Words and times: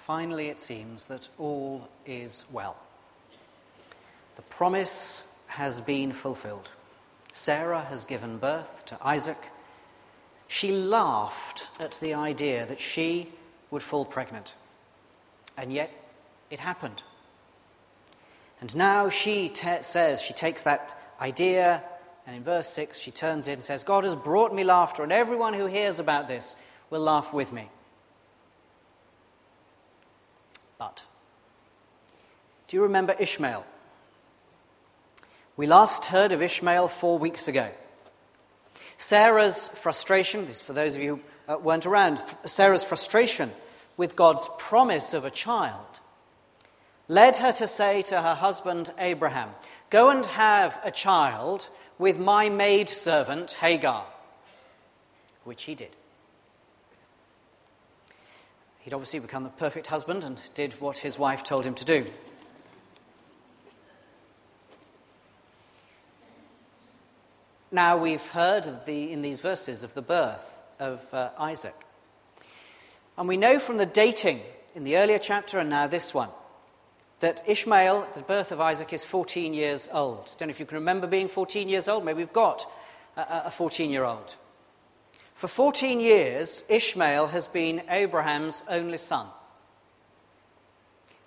finally 0.00 0.48
it 0.48 0.60
seems 0.60 1.06
that 1.06 1.28
all 1.38 1.88
is 2.06 2.44
well. 2.50 2.76
The 4.36 4.42
promise 4.42 5.26
has 5.48 5.80
been 5.80 6.12
fulfilled. 6.12 6.70
Sarah 7.32 7.84
has 7.84 8.04
given 8.04 8.38
birth 8.38 8.84
to 8.86 8.98
Isaac. 9.06 9.38
She 10.48 10.72
laughed 10.72 11.68
at 11.78 11.98
the 12.00 12.14
idea 12.14 12.66
that 12.66 12.80
she 12.80 13.28
would 13.70 13.82
fall 13.82 14.04
pregnant. 14.04 14.54
And 15.56 15.72
yet, 15.72 15.90
it 16.50 16.60
happened. 16.60 17.02
And 18.60 18.74
now 18.74 19.08
she 19.08 19.48
te- 19.48 19.82
says, 19.82 20.20
she 20.20 20.34
takes 20.34 20.64
that 20.64 21.14
idea, 21.20 21.82
and 22.26 22.36
in 22.36 22.42
verse 22.42 22.68
6, 22.68 22.98
she 22.98 23.10
turns 23.10 23.48
it 23.48 23.52
and 23.52 23.62
says, 23.62 23.84
God 23.84 24.04
has 24.04 24.14
brought 24.14 24.54
me 24.54 24.64
laughter, 24.64 25.02
and 25.02 25.12
everyone 25.12 25.54
who 25.54 25.66
hears 25.66 25.98
about 25.98 26.28
this 26.28 26.56
will 26.90 27.00
laugh 27.00 27.32
with 27.32 27.52
me. 27.52 27.70
But, 30.80 31.02
do 32.66 32.78
you 32.78 32.84
remember 32.84 33.14
Ishmael? 33.18 33.66
We 35.58 35.66
last 35.66 36.06
heard 36.06 36.32
of 36.32 36.40
Ishmael 36.40 36.88
four 36.88 37.18
weeks 37.18 37.48
ago. 37.48 37.68
Sarah's 38.96 39.68
frustration, 39.68 40.46
this 40.46 40.56
is 40.56 40.60
for 40.62 40.72
those 40.72 40.94
of 40.94 41.02
you 41.02 41.20
who 41.46 41.52
uh, 41.52 41.58
weren't 41.58 41.84
around, 41.84 42.22
Sarah's 42.46 42.82
frustration 42.82 43.50
with 43.98 44.16
God's 44.16 44.48
promise 44.56 45.12
of 45.12 45.26
a 45.26 45.30
child 45.30 45.84
led 47.08 47.36
her 47.36 47.52
to 47.52 47.68
say 47.68 48.00
to 48.02 48.22
her 48.22 48.34
husband 48.34 48.90
Abraham, 48.96 49.50
Go 49.90 50.08
and 50.08 50.24
have 50.24 50.80
a 50.82 50.90
child 50.90 51.68
with 51.98 52.18
my 52.18 52.48
maid 52.48 52.88
servant 52.88 53.52
Hagar, 53.52 54.06
which 55.44 55.64
he 55.64 55.74
did. 55.74 55.94
He'd 58.80 58.94
obviously 58.94 59.20
become 59.20 59.44
the 59.44 59.50
perfect 59.50 59.88
husband 59.88 60.24
and 60.24 60.40
did 60.54 60.80
what 60.80 60.98
his 60.98 61.18
wife 61.18 61.42
told 61.42 61.66
him 61.66 61.74
to 61.74 61.84
do. 61.84 62.06
Now 67.70 67.98
we've 67.98 68.26
heard 68.26 68.66
of 68.66 68.86
the, 68.86 69.12
in 69.12 69.22
these 69.22 69.38
verses 69.38 69.82
of 69.82 69.94
the 69.94 70.02
birth 70.02 70.60
of 70.78 71.02
uh, 71.12 71.30
Isaac. 71.38 71.74
And 73.16 73.28
we 73.28 73.36
know 73.36 73.58
from 73.58 73.76
the 73.76 73.86
dating 73.86 74.40
in 74.74 74.84
the 74.84 74.96
earlier 74.96 75.18
chapter 75.18 75.58
and 75.58 75.68
now 75.70 75.86
this 75.86 76.14
one 76.14 76.30
that 77.20 77.44
Ishmael, 77.46 78.08
the 78.16 78.22
birth 78.22 78.50
of 78.50 78.60
Isaac, 78.62 78.94
is 78.94 79.04
14 79.04 79.52
years 79.52 79.88
old. 79.92 80.30
I 80.34 80.38
don't 80.38 80.48
know 80.48 80.52
if 80.52 80.58
you 80.58 80.64
can 80.64 80.78
remember 80.78 81.06
being 81.06 81.28
14 81.28 81.68
years 81.68 81.86
old. 81.86 82.02
Maybe 82.02 82.16
we've 82.16 82.32
got 82.32 82.64
a 83.14 83.50
14 83.50 83.90
year 83.90 84.04
old. 84.04 84.36
For 85.40 85.48
14 85.48 86.00
years, 86.00 86.64
Ishmael 86.68 87.28
has 87.28 87.46
been 87.46 87.80
Abraham's 87.88 88.62
only 88.68 88.98
son, 88.98 89.26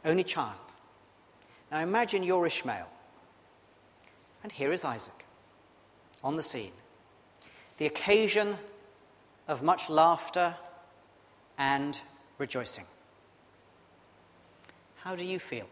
only 0.06 0.23
child. 0.23 0.53
Now 1.72 1.80
imagine 1.80 2.22
you're 2.22 2.45
Ishmael, 2.45 2.88
and 4.44 4.52
here 4.52 4.72
is 4.72 4.86
Isaac 4.86 5.25
on 6.23 6.36
the 6.36 6.44
scene. 6.44 6.73
The 7.80 7.88
occasion 7.88 8.59
of 9.47 9.64
much 9.64 9.89
laughter 9.89 10.58
and 11.58 12.00
rejoicing. 12.38 12.86
How 14.97 15.16
do 15.16 15.23
you 15.23 15.39
feel? 15.39 15.66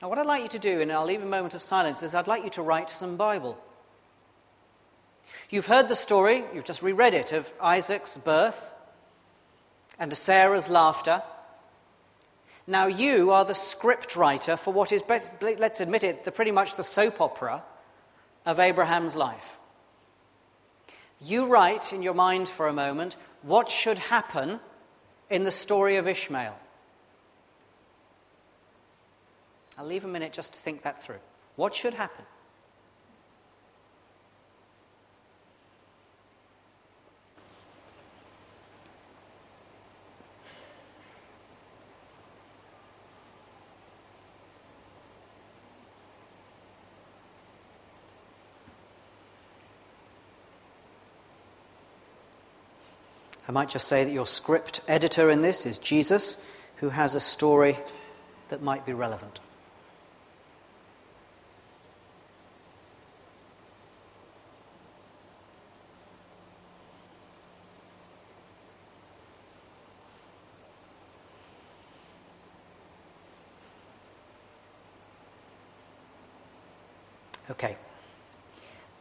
Now, 0.00 0.08
what 0.08 0.16
I'd 0.16 0.24
like 0.24 0.44
you 0.44 0.48
to 0.48 0.58
do, 0.58 0.80
and 0.80 0.90
I'll 0.90 1.04
leave 1.04 1.20
a 1.20 1.26
moment 1.26 1.52
of 1.52 1.60
silence, 1.60 2.02
is 2.02 2.14
I'd 2.14 2.26
like 2.26 2.42
you 2.42 2.50
to 2.52 2.62
write 2.62 2.88
some 2.88 3.18
Bible. 3.18 3.58
You've 5.50 5.66
heard 5.66 5.88
the 5.88 5.96
story, 5.96 6.44
you've 6.54 6.64
just 6.64 6.82
reread 6.82 7.14
it, 7.14 7.32
of 7.32 7.52
Isaac's 7.60 8.16
birth 8.16 8.72
and 9.98 10.16
Sarah's 10.16 10.68
laughter. 10.68 11.22
Now 12.66 12.86
you 12.86 13.30
are 13.32 13.44
the 13.44 13.54
script 13.54 14.16
writer 14.16 14.56
for 14.56 14.72
what 14.72 14.92
is, 14.92 15.02
let's 15.40 15.80
admit 15.80 16.04
it, 16.04 16.24
the, 16.24 16.32
pretty 16.32 16.52
much 16.52 16.76
the 16.76 16.82
soap 16.82 17.20
opera 17.20 17.62
of 18.46 18.60
Abraham's 18.60 19.16
life. 19.16 19.58
You 21.20 21.46
write 21.46 21.92
in 21.92 22.02
your 22.02 22.14
mind 22.14 22.48
for 22.48 22.66
a 22.66 22.72
moment 22.72 23.16
what 23.42 23.68
should 23.68 23.98
happen 23.98 24.60
in 25.30 25.44
the 25.44 25.50
story 25.50 25.96
of 25.96 26.08
Ishmael. 26.08 26.58
I'll 29.78 29.86
leave 29.86 30.04
a 30.04 30.08
minute 30.08 30.32
just 30.32 30.54
to 30.54 30.60
think 30.60 30.82
that 30.82 31.02
through. 31.02 31.20
What 31.56 31.74
should 31.74 31.94
happen? 31.94 32.24
I 53.52 53.54
might 53.54 53.68
just 53.68 53.86
say 53.86 54.02
that 54.02 54.14
your 54.14 54.26
script 54.26 54.80
editor 54.88 55.28
in 55.28 55.42
this 55.42 55.66
is 55.66 55.78
Jesus, 55.78 56.38
who 56.76 56.88
has 56.88 57.14
a 57.14 57.20
story 57.20 57.76
that 58.48 58.62
might 58.62 58.86
be 58.86 58.94
relevant. 58.94 59.40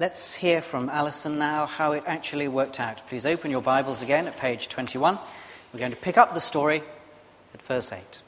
Let's 0.02 0.34
hear 0.34 0.64
from 0.64 0.90
Alison 0.90 1.38
now 1.38 1.68
how 1.68 1.92
it 1.92 2.04
actually 2.08 2.48
worked 2.48 2.80
out. 2.80 3.08
Please 3.08 3.24
open 3.28 3.52
your 3.52 3.62
Bibles 3.62 4.02
again 4.02 4.26
at 4.26 4.36
page 4.36 4.68
21. 4.68 5.20
We're 5.72 5.80
going 5.80 5.92
to 5.92 5.96
pick 5.96 6.18
up 6.18 6.34
the 6.34 6.42
story 6.42 6.82
at 7.54 7.62
verse 7.62 7.94
8. 7.94 8.24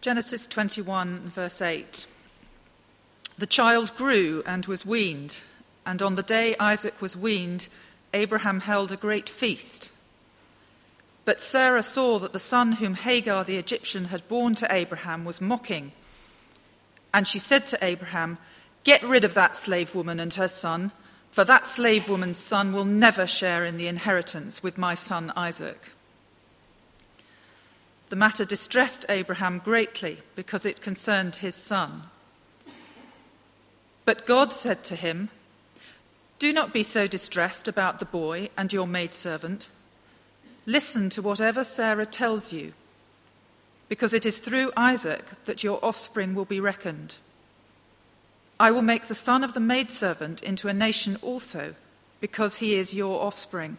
Genesis 0.00 0.46
21, 0.46 1.28
verse 1.28 1.60
8. 1.60 2.06
The 3.36 3.46
child 3.46 3.94
grew 3.96 4.42
and 4.46 4.64
was 4.64 4.86
weaned, 4.86 5.42
and 5.84 6.00
on 6.00 6.14
the 6.14 6.22
day 6.22 6.56
Isaac 6.58 7.02
was 7.02 7.14
weaned, 7.14 7.68
Abraham 8.14 8.60
held 8.60 8.92
a 8.92 8.96
great 8.96 9.28
feast. 9.28 9.91
But 11.24 11.40
Sarah 11.40 11.82
saw 11.82 12.18
that 12.18 12.32
the 12.32 12.38
son 12.38 12.72
whom 12.72 12.94
Hagar 12.94 13.44
the 13.44 13.56
Egyptian 13.56 14.06
had 14.06 14.26
borne 14.28 14.54
to 14.56 14.74
Abraham 14.74 15.24
was 15.24 15.40
mocking. 15.40 15.92
And 17.14 17.28
she 17.28 17.38
said 17.38 17.66
to 17.66 17.84
Abraham, 17.84 18.38
Get 18.84 19.02
rid 19.02 19.24
of 19.24 19.34
that 19.34 19.56
slave 19.56 19.94
woman 19.94 20.18
and 20.18 20.34
her 20.34 20.48
son, 20.48 20.90
for 21.30 21.44
that 21.44 21.66
slave 21.66 22.08
woman's 22.08 22.38
son 22.38 22.72
will 22.72 22.84
never 22.84 23.26
share 23.26 23.64
in 23.64 23.76
the 23.76 23.86
inheritance 23.86 24.62
with 24.62 24.76
my 24.76 24.94
son 24.94 25.32
Isaac. 25.36 25.92
The 28.08 28.16
matter 28.16 28.44
distressed 28.44 29.06
Abraham 29.08 29.58
greatly 29.64 30.18
because 30.34 30.66
it 30.66 30.82
concerned 30.82 31.36
his 31.36 31.54
son. 31.54 32.02
But 34.04 34.26
God 34.26 34.52
said 34.52 34.82
to 34.84 34.96
him, 34.96 35.30
Do 36.38 36.52
not 36.52 36.74
be 36.74 36.82
so 36.82 37.06
distressed 37.06 37.68
about 37.68 38.00
the 38.00 38.04
boy 38.04 38.50
and 38.58 38.72
your 38.72 38.86
maidservant. 38.86 39.70
Listen 40.66 41.10
to 41.10 41.22
whatever 41.22 41.64
Sarah 41.64 42.06
tells 42.06 42.52
you, 42.52 42.72
because 43.88 44.14
it 44.14 44.24
is 44.24 44.38
through 44.38 44.72
Isaac 44.76 45.24
that 45.44 45.64
your 45.64 45.84
offspring 45.84 46.34
will 46.34 46.44
be 46.44 46.60
reckoned. 46.60 47.16
I 48.60 48.70
will 48.70 48.82
make 48.82 49.08
the 49.08 49.14
son 49.14 49.42
of 49.42 49.54
the 49.54 49.60
maidservant 49.60 50.42
into 50.42 50.68
a 50.68 50.72
nation 50.72 51.18
also, 51.20 51.74
because 52.20 52.58
he 52.58 52.74
is 52.74 52.94
your 52.94 53.20
offspring. 53.20 53.76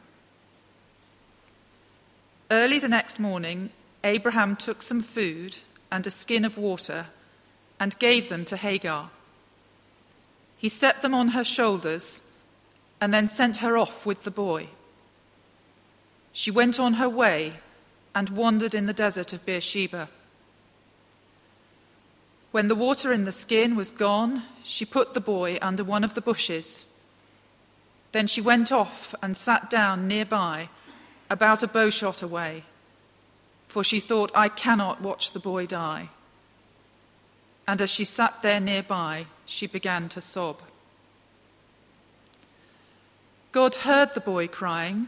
Early 2.51 2.79
the 2.79 2.89
next 2.89 3.19
morning, 3.19 3.69
Abraham 4.03 4.57
took 4.57 4.81
some 4.81 5.01
food 5.01 5.57
and 5.89 6.05
a 6.05 6.11
skin 6.11 6.43
of 6.43 6.57
water 6.57 7.07
and 7.79 7.97
gave 7.99 8.27
them 8.27 8.43
to 8.45 8.57
Hagar. 8.57 9.09
He 10.57 10.69
set 10.69 11.01
them 11.01 11.13
on 11.13 11.29
her 11.29 11.43
shoulders 11.43 12.21
and 12.99 13.13
then 13.13 13.27
sent 13.27 13.57
her 13.57 13.77
off 13.77 14.05
with 14.05 14.23
the 14.23 14.31
boy. 14.31 14.67
She 16.33 16.51
went 16.51 16.79
on 16.79 16.95
her 16.95 17.07
way 17.07 17.59
and 18.13 18.29
wandered 18.29 18.75
in 18.75 18.87
the 18.87 18.93
desert 18.93 19.31
of 19.31 19.45
Beersheba. 19.45 20.09
When 22.51 22.67
the 22.67 22.75
water 22.75 23.13
in 23.13 23.25
the 23.25 23.31
skin 23.31 23.75
was 23.75 23.91
gone, 23.91 24.43
she 24.63 24.85
put 24.85 25.13
the 25.13 25.21
boy 25.21 25.57
under 25.61 25.83
one 25.83 26.03
of 26.03 26.15
the 26.15 26.21
bushes. 26.21 26.85
Then 28.11 28.27
she 28.27 28.41
went 28.41 28.71
off 28.71 29.15
and 29.21 29.37
sat 29.37 29.69
down 29.69 30.07
nearby, 30.07 30.69
about 31.29 31.63
a 31.63 31.67
bowshot 31.67 32.21
away, 32.21 32.63
for 33.67 33.83
she 33.83 33.99
thought, 33.99 34.31
I 34.35 34.49
cannot 34.49 35.01
watch 35.01 35.31
the 35.31 35.39
boy 35.39 35.65
die. 35.65 36.09
and 37.67 37.81
as 37.81 37.89
she 37.89 38.03
sat 38.03 38.41
there 38.41 38.59
nearby, 38.59 39.25
she 39.45 39.67
began 39.67 40.09
to 40.09 40.21
sob. 40.21 40.61
God 43.51 43.75
heard 43.75 44.13
the 44.13 44.19
boy 44.19 44.47
crying, 44.47 45.07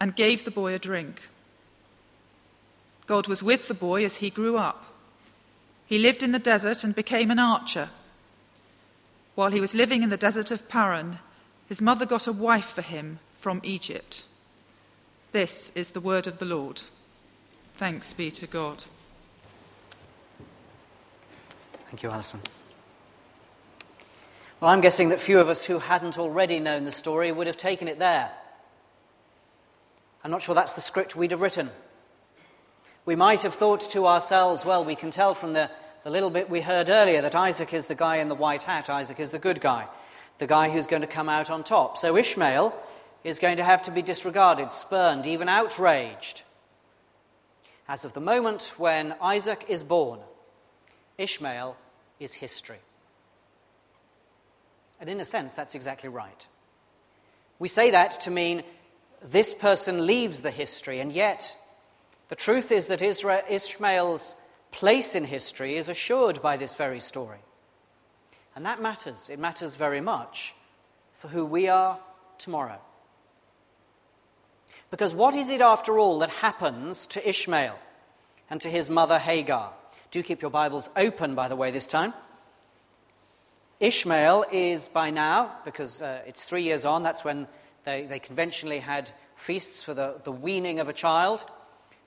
and 0.00 0.16
gave 0.16 0.44
the 0.44 0.50
boy 0.50 0.74
a 0.74 0.78
drink. 0.78 1.22
God 3.06 3.26
was 3.26 3.42
with 3.42 3.68
the 3.68 3.74
boy 3.74 4.04
as 4.04 4.18
he 4.18 4.30
grew 4.30 4.56
up. 4.58 4.84
He 5.86 5.98
lived 5.98 6.22
in 6.22 6.32
the 6.32 6.38
desert 6.38 6.84
and 6.84 6.94
became 6.94 7.30
an 7.30 7.38
archer. 7.38 7.88
While 9.34 9.50
he 9.50 9.60
was 9.60 9.74
living 9.74 10.02
in 10.02 10.10
the 10.10 10.16
desert 10.16 10.50
of 10.50 10.68
Paran, 10.68 11.18
his 11.68 11.80
mother 11.80 12.04
got 12.04 12.26
a 12.26 12.32
wife 12.32 12.66
for 12.66 12.82
him 12.82 13.18
from 13.38 13.60
Egypt. 13.62 14.24
This 15.32 15.72
is 15.74 15.92
the 15.92 16.00
word 16.00 16.26
of 16.26 16.38
the 16.38 16.44
Lord. 16.44 16.82
Thanks 17.76 18.12
be 18.12 18.30
to 18.32 18.46
God. 18.46 18.84
Thank 21.86 22.02
you, 22.02 22.10
Alison. 22.10 22.40
Well, 24.60 24.70
I'm 24.70 24.80
guessing 24.80 25.10
that 25.10 25.20
few 25.20 25.38
of 25.38 25.48
us 25.48 25.64
who 25.64 25.78
hadn't 25.78 26.18
already 26.18 26.58
known 26.58 26.84
the 26.84 26.92
story 26.92 27.30
would 27.30 27.46
have 27.46 27.56
taken 27.56 27.88
it 27.88 27.98
there. 27.98 28.30
I'm 30.24 30.30
not 30.30 30.42
sure 30.42 30.54
that's 30.54 30.74
the 30.74 30.80
script 30.80 31.16
we'd 31.16 31.30
have 31.30 31.40
written. 31.40 31.70
We 33.04 33.16
might 33.16 33.42
have 33.42 33.54
thought 33.54 33.80
to 33.92 34.06
ourselves, 34.06 34.64
well, 34.64 34.84
we 34.84 34.94
can 34.94 35.10
tell 35.10 35.34
from 35.34 35.52
the, 35.52 35.70
the 36.04 36.10
little 36.10 36.30
bit 36.30 36.50
we 36.50 36.60
heard 36.60 36.90
earlier 36.90 37.22
that 37.22 37.34
Isaac 37.34 37.72
is 37.72 37.86
the 37.86 37.94
guy 37.94 38.16
in 38.16 38.28
the 38.28 38.34
white 38.34 38.64
hat. 38.64 38.90
Isaac 38.90 39.20
is 39.20 39.30
the 39.30 39.38
good 39.38 39.60
guy, 39.60 39.86
the 40.38 40.46
guy 40.46 40.68
who's 40.68 40.86
going 40.86 41.02
to 41.02 41.08
come 41.08 41.28
out 41.28 41.50
on 41.50 41.64
top. 41.64 41.96
So 41.96 42.16
Ishmael 42.16 42.74
is 43.24 43.38
going 43.38 43.56
to 43.56 43.64
have 43.64 43.82
to 43.82 43.90
be 43.90 44.02
disregarded, 44.02 44.70
spurned, 44.70 45.26
even 45.26 45.48
outraged. 45.48 46.42
As 47.88 48.04
of 48.04 48.12
the 48.12 48.20
moment 48.20 48.74
when 48.76 49.14
Isaac 49.22 49.64
is 49.68 49.82
born, 49.82 50.20
Ishmael 51.16 51.76
is 52.20 52.34
history. 52.34 52.80
And 55.00 55.08
in 55.08 55.20
a 55.20 55.24
sense, 55.24 55.54
that's 55.54 55.74
exactly 55.74 56.08
right. 56.08 56.46
We 57.58 57.68
say 57.68 57.92
that 57.92 58.20
to 58.22 58.30
mean 58.30 58.62
this 59.22 59.54
person 59.54 60.06
leaves 60.06 60.42
the 60.42 60.50
history, 60.50 61.00
and 61.00 61.12
yet 61.12 61.56
the 62.28 62.36
truth 62.36 62.70
is 62.70 62.86
that 62.88 63.02
Ishmael's 63.02 64.34
place 64.70 65.14
in 65.14 65.24
history 65.24 65.76
is 65.76 65.88
assured 65.88 66.42
by 66.42 66.56
this 66.56 66.74
very 66.74 67.00
story. 67.00 67.38
And 68.54 68.66
that 68.66 68.82
matters. 68.82 69.28
It 69.30 69.38
matters 69.38 69.76
very 69.76 70.00
much 70.00 70.54
for 71.18 71.28
who 71.28 71.44
we 71.44 71.68
are 71.68 71.98
tomorrow. 72.38 72.78
Because 74.90 75.14
what 75.14 75.34
is 75.34 75.50
it, 75.50 75.60
after 75.60 75.98
all, 75.98 76.18
that 76.20 76.30
happens 76.30 77.06
to 77.08 77.28
Ishmael 77.28 77.78
and 78.50 78.60
to 78.60 78.70
his 78.70 78.88
mother 78.88 79.18
Hagar? 79.18 79.72
Do 80.10 80.22
keep 80.22 80.42
your 80.42 80.50
Bibles 80.50 80.88
open, 80.96 81.34
by 81.34 81.48
the 81.48 81.56
way, 81.56 81.70
this 81.70 81.86
time. 81.86 82.14
Ishmael 83.80 84.46
is 84.50 84.88
by 84.88 85.10
now, 85.10 85.56
because 85.64 86.02
uh, 86.02 86.22
it's 86.26 86.42
three 86.42 86.64
years 86.64 86.84
on, 86.84 87.02
that's 87.02 87.24
when 87.24 87.46
they, 87.88 88.02
they 88.02 88.18
conventionally 88.18 88.80
had 88.80 89.10
feasts 89.34 89.82
for 89.82 89.94
the, 89.94 90.16
the 90.22 90.32
weaning 90.32 90.78
of 90.78 90.90
a 90.90 90.92
child. 90.92 91.42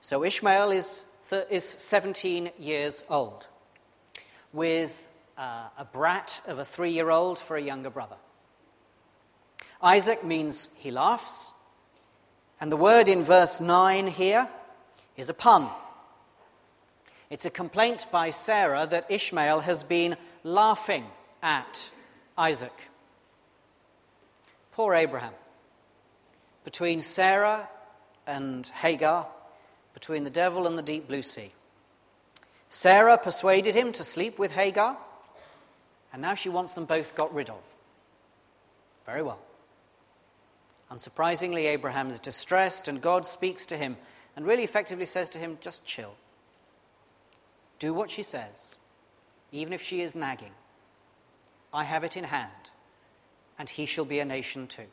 So 0.00 0.24
Ishmael 0.24 0.70
is, 0.70 1.04
th- 1.28 1.46
is 1.50 1.64
17 1.64 2.50
years 2.58 3.02
old, 3.10 3.48
with 4.52 4.96
uh, 5.36 5.64
a 5.76 5.84
brat 5.84 6.40
of 6.46 6.60
a 6.60 6.64
three 6.64 6.92
year 6.92 7.10
old 7.10 7.40
for 7.40 7.56
a 7.56 7.60
younger 7.60 7.90
brother. 7.90 8.14
Isaac 9.82 10.24
means 10.24 10.68
he 10.76 10.92
laughs, 10.92 11.50
and 12.60 12.70
the 12.70 12.76
word 12.76 13.08
in 13.08 13.24
verse 13.24 13.60
9 13.60 14.06
here 14.06 14.48
is 15.16 15.30
a 15.30 15.34
pun. 15.34 15.68
It's 17.28 17.46
a 17.46 17.50
complaint 17.50 18.06
by 18.12 18.30
Sarah 18.30 18.86
that 18.86 19.10
Ishmael 19.10 19.60
has 19.60 19.82
been 19.82 20.16
laughing 20.44 21.06
at 21.42 21.90
Isaac. 22.38 22.74
Poor 24.70 24.94
Abraham. 24.94 25.32
Between 26.64 27.00
Sarah 27.00 27.68
and 28.26 28.66
Hagar, 28.66 29.26
between 29.94 30.24
the 30.24 30.30
devil 30.30 30.66
and 30.66 30.78
the 30.78 30.82
deep 30.82 31.08
blue 31.08 31.22
sea. 31.22 31.52
Sarah 32.68 33.18
persuaded 33.18 33.74
him 33.74 33.92
to 33.92 34.04
sleep 34.04 34.38
with 34.38 34.52
Hagar, 34.52 34.96
and 36.12 36.22
now 36.22 36.34
she 36.34 36.48
wants 36.48 36.74
them 36.74 36.84
both 36.84 37.14
got 37.14 37.34
rid 37.34 37.50
of. 37.50 37.62
Very 39.04 39.22
well. 39.22 39.40
Unsurprisingly, 40.90 41.66
Abraham 41.66 42.08
is 42.08 42.20
distressed, 42.20 42.88
and 42.88 43.00
God 43.00 43.26
speaks 43.26 43.66
to 43.66 43.76
him 43.76 43.96
and 44.36 44.46
really 44.46 44.64
effectively 44.64 45.06
says 45.06 45.28
to 45.30 45.38
him, 45.38 45.58
Just 45.60 45.84
chill. 45.84 46.14
Do 47.78 47.92
what 47.92 48.10
she 48.10 48.22
says, 48.22 48.76
even 49.50 49.72
if 49.72 49.82
she 49.82 50.02
is 50.02 50.14
nagging. 50.14 50.52
I 51.72 51.84
have 51.84 52.04
it 52.04 52.16
in 52.16 52.24
hand, 52.24 52.70
and 53.58 53.68
he 53.68 53.86
shall 53.86 54.04
be 54.04 54.18
a 54.18 54.24
nation 54.24 54.66
too. 54.66 54.86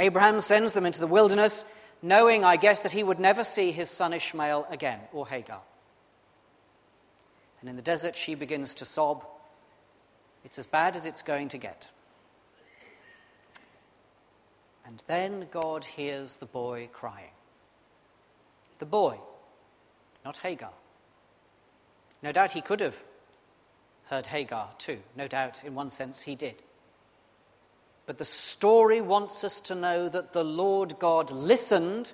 Abraham 0.00 0.40
sends 0.40 0.72
them 0.72 0.86
into 0.86 0.98
the 0.98 1.06
wilderness, 1.06 1.64
knowing, 2.00 2.42
I 2.42 2.56
guess, 2.56 2.80
that 2.82 2.92
he 2.92 3.04
would 3.04 3.20
never 3.20 3.44
see 3.44 3.70
his 3.70 3.90
son 3.90 4.14
Ishmael 4.14 4.66
again, 4.70 5.00
or 5.12 5.28
Hagar. 5.28 5.60
And 7.60 7.68
in 7.68 7.76
the 7.76 7.82
desert, 7.82 8.16
she 8.16 8.34
begins 8.34 8.74
to 8.76 8.86
sob. 8.86 9.24
It's 10.42 10.58
as 10.58 10.66
bad 10.66 10.96
as 10.96 11.04
it's 11.04 11.20
going 11.20 11.50
to 11.50 11.58
get. 11.58 11.88
And 14.86 15.02
then 15.06 15.46
God 15.50 15.84
hears 15.84 16.36
the 16.36 16.46
boy 16.46 16.88
crying. 16.92 17.32
The 18.78 18.86
boy 18.86 19.18
not 20.24 20.38
Hagar. 20.38 20.72
No 22.22 22.32
doubt 22.32 22.52
he 22.52 22.62
could 22.62 22.80
have 22.80 22.96
heard 24.06 24.26
Hagar 24.26 24.70
too. 24.78 24.98
No 25.14 25.28
doubt, 25.28 25.62
in 25.64 25.74
one 25.74 25.90
sense, 25.90 26.22
he 26.22 26.34
did. 26.34 26.62
But 28.06 28.18
the 28.18 28.24
story 28.24 29.00
wants 29.00 29.44
us 29.44 29.60
to 29.62 29.74
know 29.74 30.08
that 30.08 30.32
the 30.32 30.44
Lord 30.44 30.98
God 30.98 31.30
listened 31.30 32.12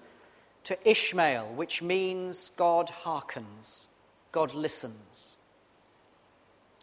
to 0.64 0.76
Ishmael, 0.88 1.52
which 1.54 1.80
means 1.80 2.50
God 2.56 2.90
hearkens, 2.90 3.88
God 4.32 4.52
listens. 4.52 5.36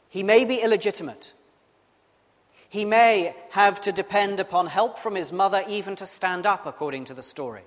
He 0.09 0.23
may 0.23 0.45
be 0.45 0.61
illegitimate. 0.61 1.33
He 2.69 2.85
may 2.85 3.35
have 3.51 3.81
to 3.81 3.91
depend 3.91 4.39
upon 4.39 4.67
help 4.67 4.97
from 4.97 5.15
his 5.15 5.31
mother 5.31 5.63
even 5.67 5.95
to 5.97 6.05
stand 6.05 6.45
up, 6.45 6.65
according 6.65 7.05
to 7.05 7.13
the 7.13 7.21
story. 7.21 7.63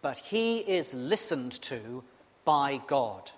But 0.00 0.18
he 0.18 0.58
is 0.58 0.94
listened 0.94 1.52
to 1.62 2.04
by 2.44 2.80
God. 2.86 3.30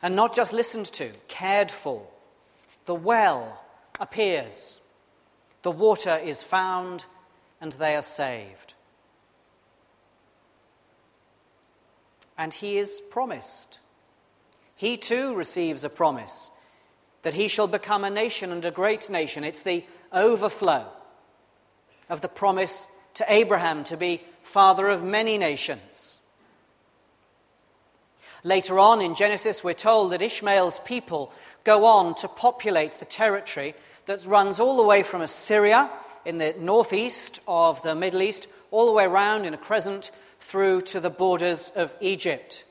And 0.00 0.14
not 0.14 0.34
just 0.34 0.52
listened 0.52 0.86
to, 0.86 1.10
cared 1.26 1.70
for. 1.70 2.06
The 2.88 2.94
well 2.94 3.60
appears, 4.00 4.80
the 5.60 5.70
water 5.70 6.16
is 6.16 6.42
found, 6.42 7.04
and 7.60 7.72
they 7.72 7.94
are 7.94 8.00
saved. 8.00 8.72
And 12.38 12.54
he 12.54 12.78
is 12.78 13.02
promised. 13.10 13.78
He 14.74 14.96
too 14.96 15.34
receives 15.34 15.84
a 15.84 15.90
promise 15.90 16.50
that 17.20 17.34
he 17.34 17.46
shall 17.46 17.66
become 17.66 18.04
a 18.04 18.10
nation 18.10 18.52
and 18.52 18.64
a 18.64 18.70
great 18.70 19.10
nation. 19.10 19.44
It's 19.44 19.64
the 19.64 19.84
overflow 20.10 20.86
of 22.08 22.22
the 22.22 22.28
promise 22.28 22.86
to 23.14 23.30
Abraham 23.30 23.84
to 23.84 23.98
be 23.98 24.22
father 24.42 24.88
of 24.88 25.04
many 25.04 25.36
nations. 25.36 26.17
Later 28.44 28.78
on 28.78 29.00
in 29.00 29.14
Genesis, 29.14 29.64
we're 29.64 29.74
told 29.74 30.12
that 30.12 30.22
Ishmael's 30.22 30.78
people 30.80 31.32
go 31.64 31.84
on 31.84 32.14
to 32.16 32.28
populate 32.28 32.98
the 32.98 33.04
territory 33.04 33.74
that 34.06 34.24
runs 34.26 34.60
all 34.60 34.76
the 34.76 34.82
way 34.82 35.02
from 35.02 35.22
Assyria 35.22 35.90
in 36.24 36.38
the 36.38 36.54
northeast 36.58 37.40
of 37.48 37.82
the 37.82 37.94
Middle 37.94 38.22
East, 38.22 38.46
all 38.70 38.86
the 38.86 38.92
way 38.92 39.04
around 39.04 39.44
in 39.44 39.54
a 39.54 39.58
crescent 39.58 40.10
through 40.40 40.82
to 40.82 41.00
the 41.00 41.10
borders 41.10 41.70
of 41.74 41.94
Egypt. 42.00 42.64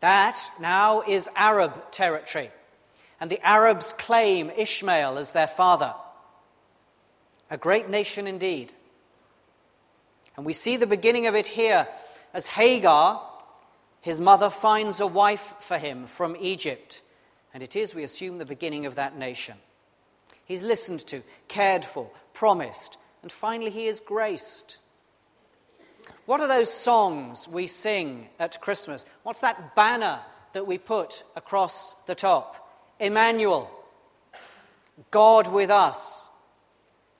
That 0.00 0.40
now 0.60 1.02
is 1.02 1.28
Arab 1.36 1.90
territory. 1.92 2.50
And 3.20 3.30
the 3.30 3.40
Arabs 3.46 3.94
claim 3.96 4.50
Ishmael 4.50 5.18
as 5.18 5.30
their 5.30 5.46
father. 5.46 5.94
A 7.50 7.56
great 7.56 7.88
nation 7.88 8.26
indeed. 8.26 8.72
And 10.36 10.44
we 10.44 10.52
see 10.52 10.76
the 10.76 10.86
beginning 10.86 11.26
of 11.26 11.34
it 11.34 11.46
here 11.46 11.88
as 12.34 12.46
Hagar, 12.46 13.22
His 14.06 14.20
mother 14.20 14.50
finds 14.50 15.00
a 15.00 15.06
wife 15.08 15.54
for 15.58 15.78
him 15.78 16.06
from 16.06 16.36
Egypt, 16.36 17.02
and 17.52 17.60
it 17.60 17.74
is, 17.74 17.92
we 17.92 18.04
assume, 18.04 18.38
the 18.38 18.44
beginning 18.44 18.86
of 18.86 18.94
that 18.94 19.18
nation. 19.18 19.56
He's 20.44 20.62
listened 20.62 21.04
to, 21.08 21.24
cared 21.48 21.84
for, 21.84 22.08
promised, 22.32 22.98
and 23.22 23.32
finally 23.32 23.72
he 23.72 23.88
is 23.88 23.98
graced. 23.98 24.76
What 26.24 26.40
are 26.40 26.46
those 26.46 26.72
songs 26.72 27.48
we 27.48 27.66
sing 27.66 28.28
at 28.38 28.60
Christmas? 28.60 29.04
What's 29.24 29.40
that 29.40 29.74
banner 29.74 30.20
that 30.52 30.68
we 30.68 30.78
put 30.78 31.24
across 31.34 31.96
the 32.06 32.14
top? 32.14 32.70
Emmanuel, 33.00 33.68
God 35.10 35.48
with 35.48 35.70
us. 35.70 36.28